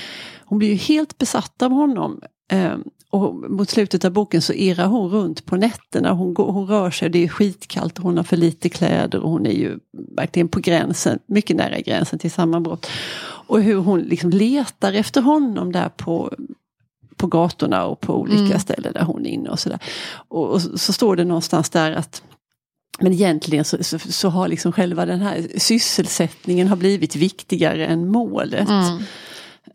Hon 0.45 0.59
blir 0.59 0.69
ju 0.69 0.75
helt 0.75 1.17
besatt 1.17 1.61
av 1.61 1.71
honom. 1.71 2.21
Eh, 2.51 2.75
och 3.13 3.51
mot 3.51 3.69
slutet 3.69 4.05
av 4.05 4.11
boken 4.11 4.41
så 4.41 4.53
irrar 4.53 4.87
hon 4.87 5.09
runt 5.09 5.45
på 5.45 5.55
nätterna. 5.55 6.13
Hon, 6.13 6.33
går, 6.33 6.51
hon 6.51 6.67
rör 6.67 6.91
sig, 6.91 7.09
det 7.09 7.23
är 7.23 7.27
skitkallt 7.27 7.97
och 7.97 8.03
hon 8.03 8.17
har 8.17 8.23
för 8.23 8.37
lite 8.37 8.69
kläder 8.69 9.19
och 9.19 9.29
hon 9.29 9.45
är 9.45 9.51
ju 9.51 9.79
verkligen 10.15 10.47
på 10.47 10.59
gränsen, 10.59 11.19
mycket 11.25 11.55
nära 11.55 11.79
gränsen 11.79 12.19
till 12.19 12.31
sammanbrott. 12.31 12.87
Och 13.47 13.61
hur 13.61 13.75
hon 13.75 13.99
liksom 13.99 14.29
letar 14.29 14.93
efter 14.93 15.21
honom 15.21 15.71
där 15.71 15.89
på, 15.89 16.33
på 17.15 17.27
gatorna 17.27 17.85
och 17.85 17.99
på 17.99 18.15
olika 18.15 18.43
Mm. 18.43 18.59
ställen 18.59 18.93
där 18.93 19.03
hon 19.03 19.25
är 19.25 19.29
inne 19.29 19.49
och 19.49 19.59
sådär. 19.59 19.79
Och, 20.27 20.49
och 20.49 20.61
så, 20.61 20.93
står 20.93 21.15
det 21.15 21.25
någonstans 21.25 21.69
där 21.69 21.91
att 21.91 22.23
men 22.99 23.13
egentligen 23.13 23.65
så, 23.65 23.83
så, 23.83 23.99
så 23.99 24.29
har 24.29 24.47
liksom 24.47 24.71
själva 24.71 25.05
den 25.05 25.21
här 25.21 25.47
sysselsättningen 25.57 26.67
har 26.67 26.75
blivit 26.75 27.15
viktigare 27.15 27.85
än 27.85 28.07
målet. 28.07 28.69
Mm. 28.69 29.03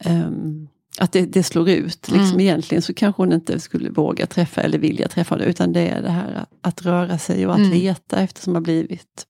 Ehm, 0.01 0.69
att 0.99 1.13
det, 1.13 1.27
det 1.27 1.43
slår 1.43 1.69
ut. 1.69 2.09
Liksom 2.09 2.25
Mm. 2.29 2.41
Egentligen 2.41 2.83
så 2.83 2.95
kanske 2.95 3.23
hon 3.23 3.33
inte 3.33 3.61
skulle 3.61 3.91
våga 3.91 4.27
träffa 4.27 4.61
eller 4.61 4.79
vilja 4.79 5.09
träffa 5.09 5.37
det 5.37 5.45
utan 5.45 5.73
det 5.73 5.89
är 5.89 6.03
det 6.03 6.11
här 6.11 6.45
att 6.63 6.83
röra 6.87 7.19
sig 7.19 7.47
och 7.47 7.53
att 7.53 7.59
Mm. 7.59 7.71
leta 7.71 8.21
efter 8.21 8.43
som 8.43 8.55
har 8.55 8.63
blivit 8.63 9.25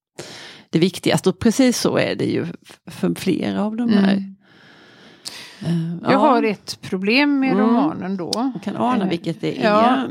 det 0.70 0.78
viktigaste. 0.78 1.28
Och 1.28 1.38
precis 1.38 1.78
så 1.80 1.96
är 1.98 2.14
det 2.14 2.25
ju 2.25 2.46
för 2.90 3.14
flera 3.14 3.64
av 3.64 3.76
de 3.76 3.88
här. 3.92 4.12
Mm. 4.12 4.34
Ehm, 5.66 6.00
Jag 6.02 6.12
ja, 6.12 6.16
har 6.18 6.42
ett 6.42 6.78
problem 6.80 7.40
med 7.40 7.52
Mm. 7.52 7.64
romanen 7.66 8.16
då. 8.16 8.30
Man 8.34 8.60
kan 8.64 8.76
ana 8.76 9.04
Eh, 9.04 9.10
vilket 9.10 9.40
det 9.40 9.60
är. 9.60 9.64
ja. 9.64 10.07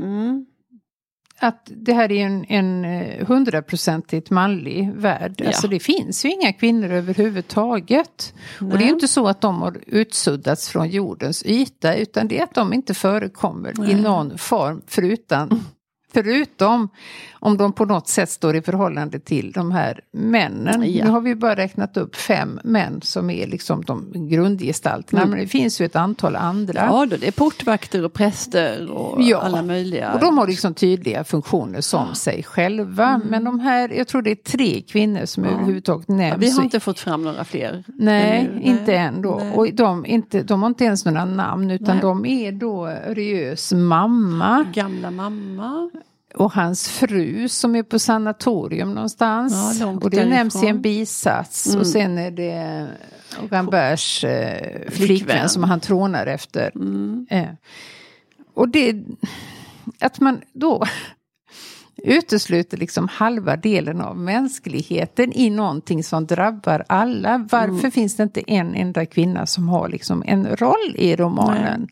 Att 1.39 1.71
det 1.75 1.93
här 1.93 2.11
är 2.11 2.25
en, 2.25 2.45
en 2.45 2.85
eh, 2.85 3.27
hundraprocentigt 3.27 4.29
manlig 4.29 4.91
värld. 4.93 5.33
Ja. 5.37 5.47
Alltså 5.47 5.67
det 5.67 5.79
finns 5.79 6.25
ju 6.25 6.29
inga 6.29 6.53
kvinnor 6.53 6.91
överhuvudtaget. 6.91 8.33
Och 8.59 8.67
det 8.67 8.75
är 8.75 8.77
Nej. 8.77 8.89
inte 8.89 9.07
så 9.07 9.27
att 9.27 9.41
de 9.41 9.61
har 9.61 9.77
utsuddats 9.87 10.69
från 10.69 10.89
jordens 10.89 11.43
yta 11.45 11.95
utan 11.95 12.27
det 12.27 12.39
är 12.39 12.43
att 12.43 12.55
de 12.55 12.73
inte 12.73 12.93
förekommer 12.93 13.69
i 13.69 13.73
Nej. 13.93 13.95
någon 13.95 14.37
form 14.37 14.81
förutom, 14.87 15.49
förutom 16.13 16.89
om 17.39 17.57
de 17.57 17.73
på 17.73 17.85
något 17.85 18.07
sätt 18.07 18.29
står 18.29 18.55
i 18.55 18.61
förhållande 18.61 19.19
till 19.19 19.51
de 19.51 19.71
här 19.71 19.99
männen. 20.11 20.93
Ja. 20.93 21.05
Nu 21.05 21.11
har 21.11 21.21
vi 21.21 21.35
bara 21.35 21.55
räknat 21.55 21.97
upp 21.97 22.15
fem 22.15 22.59
män 22.63 23.01
som 23.01 23.29
är 23.29 23.47
liksom 23.47 23.83
de 23.85 24.27
grundgestalterna 24.29 25.21
Mm. 25.21 25.29
men 25.31 25.39
det 25.39 25.47
finns 25.47 25.81
ju 25.81 25.85
ett 25.85 25.95
antal 25.95 26.35
andra. 26.35 26.85
Ja, 26.85 27.05
då, 27.05 27.17
det 27.17 27.27
är 27.27 27.31
portvakter 27.31 28.05
och 28.05 28.13
präster 28.13 28.91
och 28.91 29.21
Ja. 29.21 29.37
alla 29.41 29.61
möjliga. 29.61 30.13
Och 30.13 30.19
de 30.19 30.37
har 30.37 30.47
liksom 30.47 30.73
tydliga 30.73 31.23
funktioner 31.23 31.81
som 31.81 32.15
sig 32.15 32.43
själva. 32.43 33.21
Men 33.29 33.43
de 33.43 33.59
här, 33.59 33.89
jag 33.97 34.07
tror 34.07 34.21
det 34.21 34.31
är 34.31 34.35
tre 34.35 34.81
kvinnor 34.81 35.25
som 35.25 35.43
Mm. 35.43 35.53
Ja. 35.53 35.59
överhuvudtaget 35.59 36.05
Ja, 36.09 36.15
nämns. 36.15 36.43
vi 36.43 36.49
har 36.51 36.63
inte 36.63 36.79
fått 36.79 36.99
fram 36.99 37.23
några 37.23 37.43
fler. 37.43 37.83
Nej, 37.87 38.49
ännu. 38.51 38.61
inte 38.61 38.93
än 38.95 39.21
då. 39.21 39.35
Nej. 39.41 39.53
Och 39.53 39.73
de, 39.73 40.05
inte, 40.05 40.43
de 40.43 40.61
har 40.61 40.69
inte 40.69 40.83
ens 40.83 41.05
några 41.05 41.25
namn 41.25 41.71
utan 41.71 41.95
Nej. 41.95 42.01
de 42.01 42.25
är 42.25 42.51
då 42.51 42.85
Riös 43.07 43.73
mamma 43.73 44.65
Gamla 44.73 45.11
mamma. 45.11 45.89
Och 46.37 46.51
hans 46.53 46.89
fru 46.89 47.49
som 47.49 47.75
är 47.75 47.83
på 47.83 47.99
sanatorium 47.99 48.93
någonstans. 48.93 49.77
Ja, 49.79 49.87
och 49.87 50.09
det 50.09 50.25
nämns 50.25 50.55
i 50.55 50.57
en 50.57 50.63
därifrån. 50.63 50.81
bisats. 50.81 51.67
Mm. 51.67 51.79
Och 51.79 51.87
sen 51.87 52.17
är 52.17 52.31
det 52.31 52.87
Ramberts 53.49 54.23
eh, 54.23 54.89
Flickvän. 54.91 55.49
som 55.49 55.63
han 55.63 55.79
trånar 55.79 56.25
efter. 56.27 56.71
Mm. 56.75 57.27
Eh, 57.29 57.47
och 58.53 58.69
det, 58.69 58.95
att 59.99 60.19
man 60.19 60.41
då 60.53 60.83
utesluter 62.03 62.77
liksom 62.77 63.07
halva 63.07 63.55
delen 63.55 64.01
av 64.01 64.17
mänskligheten 64.17 65.33
i 65.33 65.49
någonting 65.49 66.03
som 66.03 66.25
drabbar 66.25 66.85
alla. 66.89 67.47
Varför 67.51 67.67
Mm. 67.79 67.91
finns 67.91 68.15
det 68.15 68.23
inte 68.23 68.51
en 68.51 68.75
enda 68.75 69.05
kvinna 69.05 69.45
som 69.45 69.69
har 69.69 69.89
liksom 69.89 70.23
en 70.27 70.55
roll 70.55 70.95
i 70.95 71.15
romanen? 71.15 71.87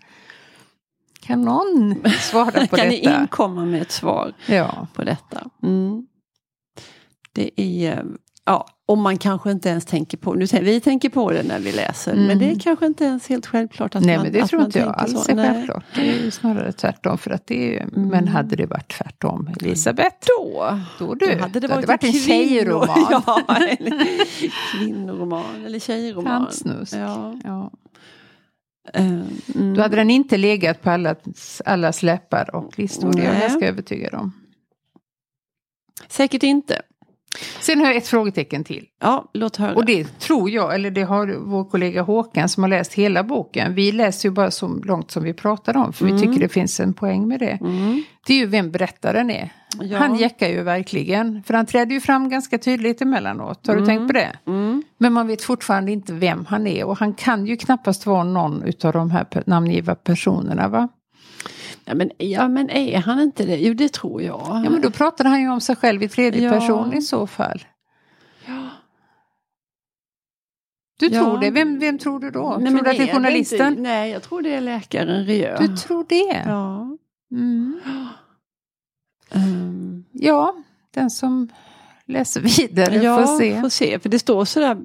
Kan 1.25 1.41
någon 1.41 1.95
svara 2.19 2.67
på 2.67 2.75
kan 2.75 2.87
ni 2.87 3.01
detta? 3.01 3.21
inkomma 3.21 3.65
med 3.65 3.81
ett 3.81 3.91
svar 3.91 4.33
Ja. 4.47 4.87
på 4.93 5.03
detta? 5.03 5.47
Mm. 5.63 6.07
Det 7.33 7.61
är, 7.61 8.05
ja, 8.45 8.67
om 8.85 9.01
man 9.01 9.17
kanske 9.17 9.51
inte 9.51 9.69
ens 9.69 9.85
tänker 9.85 10.17
på, 10.17 10.33
nu, 10.33 10.45
vi 10.61 10.79
tänker 10.79 11.09
på 11.09 11.31
det 11.31 11.43
när 11.43 11.59
vi 11.59 11.71
läser, 11.71 12.13
Mm. 12.13 12.25
men 12.25 12.39
det 12.39 12.51
är 12.51 12.59
kanske 12.59 12.85
inte 12.85 13.03
ens 13.05 13.27
helt 13.29 13.45
självklart 13.45 13.95
att 13.95 14.03
Nej 14.03 14.15
man 14.17 14.23
men 14.23 14.33
det 14.33 14.41
att 14.41 14.49
tror 14.49 14.65
inte 14.65 14.79
jag 14.79 14.95
alls 14.95 15.23
så. 15.25 15.31
är 15.31 15.35
Nej. 15.35 15.45
självklart. 15.53 15.83
Det 15.95 16.09
är 16.09 16.23
ju 16.23 16.31
snarare 16.31 16.71
tvärtom. 16.71 17.17
För 17.17 17.31
att 17.31 17.47
det 17.47 17.77
är, 17.77 17.81
Mm. 17.81 18.07
Men 18.09 18.27
hade 18.27 18.55
det 18.55 18.65
varit 18.65 18.91
tvärtom 18.97 19.49
Elisabeth? 19.61 20.15
Då, 20.27 20.79
Då 20.99 21.13
du. 21.13 21.25
då 21.35 21.41
hade 21.41 21.59
det 21.59 21.67
varit, 21.67 21.87
varit 21.87 22.03
en 22.03 22.11
kvinnor- 22.11 22.25
tjejroman. 22.27 23.05
ja, 23.25 23.41
eller 23.47 24.07
kvinnoroman 24.71 25.65
eller 25.65 25.79
tjejroman. 25.79 26.43
Tantsnusk. 26.45 26.93
Ja. 26.95 27.39
Ja. 27.43 27.71
Eh, 28.93 29.05
mm. 29.55 29.73
Då 29.73 29.81
hade 29.81 29.95
den 29.95 30.09
inte 30.09 30.37
legat 30.37 30.81
på 30.81 30.89
allas, 30.89 31.61
allas 31.65 32.03
läppar 32.03 32.55
och 32.55 32.79
listor. 32.79 33.13
Det 33.13 33.21
är 33.21 33.33
jag 33.33 33.41
ganska 33.41 33.67
övertygad 33.67 34.13
om. 34.13 34.31
Säkert 36.07 36.43
inte. 36.43 36.81
Sen 37.59 37.79
har 37.79 37.87
jag 37.87 37.95
ett 37.95 38.07
frågetecken 38.07 38.63
till. 38.63 38.85
Ja, 39.01 39.29
låt 39.33 39.55
höra. 39.55 39.75
Och 39.75 39.85
det 39.85 40.19
tror 40.19 40.49
jag, 40.49 40.75
eller 40.75 40.91
det 40.91 41.03
har 41.03 41.35
vår 41.39 41.63
kollega 41.63 42.01
Håkan 42.01 42.49
som 42.49 42.63
har 42.63 42.69
läst 42.69 42.93
hela 42.93 43.23
boken. 43.23 43.73
Vi 43.75 43.91
läser 43.91 44.29
ju 44.29 44.33
bara 44.33 44.51
så 44.51 44.67
långt 44.67 45.11
som 45.11 45.23
vi 45.23 45.33
pratar 45.33 45.77
om, 45.77 45.93
för 45.93 46.05
Mm. 46.05 46.15
vi 46.17 46.21
tycker 46.27 46.39
det 46.39 46.49
finns 46.49 46.79
en 46.79 46.93
poäng 46.93 47.27
med 47.27 47.39
det. 47.39 47.57
Mm. 47.61 48.03
Det 48.27 48.33
är 48.33 48.37
ju 48.37 48.45
vem 48.45 48.71
berättaren 48.71 49.31
är. 49.31 49.49
Ja. 49.81 49.97
Han 49.97 50.15
jäckar 50.15 50.47
ju 50.47 50.61
verkligen, 50.63 51.43
för 51.43 51.53
han 51.53 51.65
träder 51.65 51.91
ju 51.91 52.01
fram 52.01 52.29
ganska 52.29 52.57
tydligt 52.57 53.01
emellanåt. 53.01 53.67
Har 53.67 53.73
du 53.75 53.81
Mm. 53.83 53.85
tänkt 53.97 54.07
på 54.07 54.13
det? 54.13 54.31
Mm. 54.47 54.83
Men 54.97 55.13
man 55.13 55.27
vet 55.27 55.41
fortfarande 55.41 55.91
inte 55.91 56.13
vem 56.13 56.45
han 56.49 56.67
är 56.67 56.83
och 56.85 56.97
han 56.97 57.13
kan 57.13 57.45
ju 57.47 57.57
knappast 57.57 58.05
vara 58.05 58.23
någon 58.23 58.63
utav 58.63 58.93
de 58.93 59.11
här 59.11 59.25
namngivna 59.45 59.95
personerna 59.95 60.67
va? 60.67 60.87
Ja, 61.85 61.95
men, 61.95 62.11
ja 62.17 62.47
men 62.47 62.69
är 62.69 62.97
han 62.97 63.19
inte 63.19 63.45
det? 63.45 63.55
Jo 63.57 63.73
det 63.73 63.93
tror 63.93 64.21
jag. 64.21 64.41
Ja 64.65 64.69
men 64.69 64.81
då 64.81 64.91
pratar 64.91 65.25
han 65.25 65.41
ju 65.41 65.49
om 65.49 65.61
sig 65.61 65.75
själv 65.75 66.03
i 66.03 66.09
tredje 66.09 66.41
Ja. 66.41 66.51
person 66.51 66.93
i 66.93 67.01
så 67.01 67.27
fall. 67.27 67.63
Ja. 68.47 68.69
Du 70.99 71.05
Ja. 71.07 71.23
tror 71.23 71.37
det? 71.37 71.51
Vem, 71.51 71.79
vem 71.79 71.97
tror 71.97 72.19
du 72.19 72.31
då? 72.31 72.57
Nej, 72.59 72.71
tror 72.73 72.83
du 72.83 72.89
att 72.89 72.97
det 72.97 73.09
är 73.09 73.13
journalisten? 73.13 73.67
Inte, 73.69 73.81
nej, 73.81 74.11
jag 74.11 74.23
tror 74.23 74.41
det 74.41 74.53
är 74.55 74.61
läkaren 74.61 75.25
Riö. 75.25 75.57
Du 75.59 75.75
tror 75.77 76.05
det? 76.09 76.43
Ja. 76.45 76.97
Mm. 77.31 77.79
Ehm, 79.31 80.05
ja, 80.11 80.55
den 80.91 81.09
som 81.09 81.49
läser 82.07 82.41
vidare 82.41 82.95
ja, 82.95 83.25
får 83.25 83.37
se. 83.39 83.61
får 83.61 83.69
se. 83.69 83.99
För 83.99 84.09
det 84.09 84.19
står 84.19 84.45
sådär, 84.45 84.77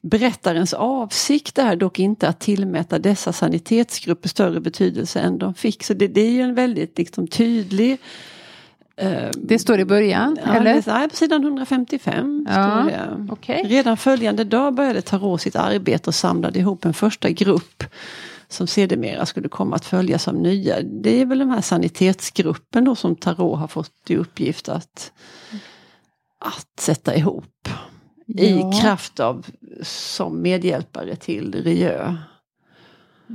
berättarens 0.00 0.72
avsikt 0.72 1.58
är 1.58 1.76
dock 1.76 1.98
inte 1.98 2.28
att 2.28 2.40
tillmäta 2.40 2.98
dessa 2.98 3.32
sanitetsgrupper 3.32 4.28
större 4.28 4.60
betydelse 4.60 5.20
än 5.20 5.38
de 5.38 5.54
fick. 5.54 5.84
Så 5.84 5.94
det, 5.94 6.08
det 6.08 6.20
är 6.20 6.30
ju 6.30 6.40
en 6.42 6.54
väldigt 6.54 6.98
liksom, 6.98 7.26
tydlig 7.28 7.98
Eh, 9.00 9.30
Det 9.36 9.58
står 9.58 9.80
i 9.80 9.84
början, 9.84 10.38
Ja, 10.46 10.54
eller? 10.54 10.82
nej, 10.86 11.08
på 11.08 11.16
sidan 11.16 11.42
155 11.42 12.46
Ja, 12.50 12.90
okej. 13.30 13.62
Redan 13.66 13.96
följande 13.96 14.44
dag 14.44 14.74
började 14.74 15.02
Tarot 15.02 15.40
sitt 15.40 15.56
arbete 15.56 16.10
och 16.10 16.14
samlade 16.14 16.58
ihop 16.58 16.84
en 16.84 16.94
första 16.94 17.30
grupp 17.30 17.84
som 18.48 18.66
sedermera 18.66 19.26
skulle 19.26 19.48
komma 19.48 19.76
att 19.76 19.84
följas 19.84 20.28
av 20.28 20.34
nya. 20.34 20.82
Det 20.82 21.20
är 21.20 21.26
väl 21.26 21.38
den 21.38 21.50
här 21.50 21.60
sanitetsgruppen 21.60 22.84
då 22.84 22.94
som 22.94 23.16
Tarot 23.16 23.58
har 23.58 23.68
fått 23.68 23.92
i 24.10 24.16
uppgift 24.16 24.68
att, 24.68 25.12
att 26.38 26.68
sätta 26.80 27.16
ihop. 27.16 27.68
I 28.26 28.50
Ja. 28.58 28.72
kraft 28.82 29.20
av 29.20 29.46
som 29.82 30.42
medhjälpare 30.42 31.16
till 31.16 31.62
Rieu. 31.64 32.14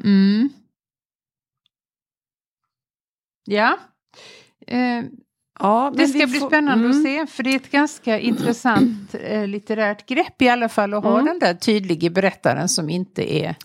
Mm. 0.04 0.50
Ja. 3.46 3.78
Eh, 4.68 5.04
Ja, 5.60 5.94
det 5.96 6.08
ska 6.08 6.28
bli 6.28 6.40
får- 6.40 6.48
spännande 6.48 6.86
mm. 6.86 6.98
att 6.98 7.04
se, 7.04 7.28
för 7.36 7.44
det 7.44 7.50
är 7.50 7.56
ett 7.56 7.72
ganska 7.72 8.20
intressant 8.20 9.16
eh, 9.16 9.48
litterärt 9.48 10.06
grepp 10.10 10.42
i 10.42 10.50
alla 10.50 10.70
fall 10.70 10.94
att 10.94 11.04
ha 11.04 11.14
Mm. 11.14 11.26
den 11.26 11.40
där 11.40 11.54
tydliga 11.54 12.10
berättaren 12.10 12.70
som 12.70 12.90
inte 12.90 13.36
är 13.36 13.56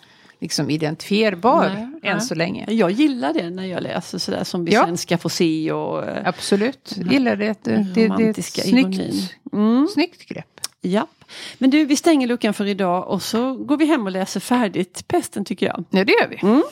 liksom 0.40 0.70
identifierbar 0.70 1.68
Nej, 1.74 1.82
än 1.82 2.16
nej. 2.16 2.20
så 2.20 2.34
länge. 2.34 2.66
Jag 2.68 2.90
gillar 2.90 3.32
det 3.32 3.50
när 3.50 3.66
jag 3.66 3.82
läser 3.82 4.18
sådär 4.18 4.44
som 4.44 4.64
vi 4.64 4.72
Ja. 4.72 4.86
sen 4.86 4.96
ska 4.98 5.18
få 5.18 5.28
se 5.28 5.72
och 5.72 6.04
eh, 6.04 6.28
Absolut, 6.28 6.94
gillar 7.10 7.36
det. 7.36 7.64
Det, 7.64 7.76
det, 7.94 8.08
det 8.16 8.24
är 8.24 8.30
ett 8.30 8.44
snyggt, 8.44 9.32
Mm. 9.52 9.88
snyggt 9.94 10.28
grepp. 10.28 10.60
Ja. 10.80 11.06
Men 11.58 11.70
du, 11.70 11.84
vi 11.84 11.96
stänger 11.96 12.26
luckan 12.26 12.54
för 12.54 12.66
idag 12.66 13.08
och 13.08 13.22
så 13.22 13.54
går 13.54 13.76
vi 13.76 13.84
hem 13.86 14.06
och 14.06 14.12
läser 14.12 14.40
färdigt 14.40 15.08
Pesten 15.08 15.44
tycker 15.44 15.66
jag. 15.66 15.84
Ja, 15.90 16.04
det 16.04 16.12
gör 16.12 16.28
vi. 16.28 16.62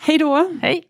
Hej 0.00 0.18
då! 0.18 0.50
Hej! 0.62 0.82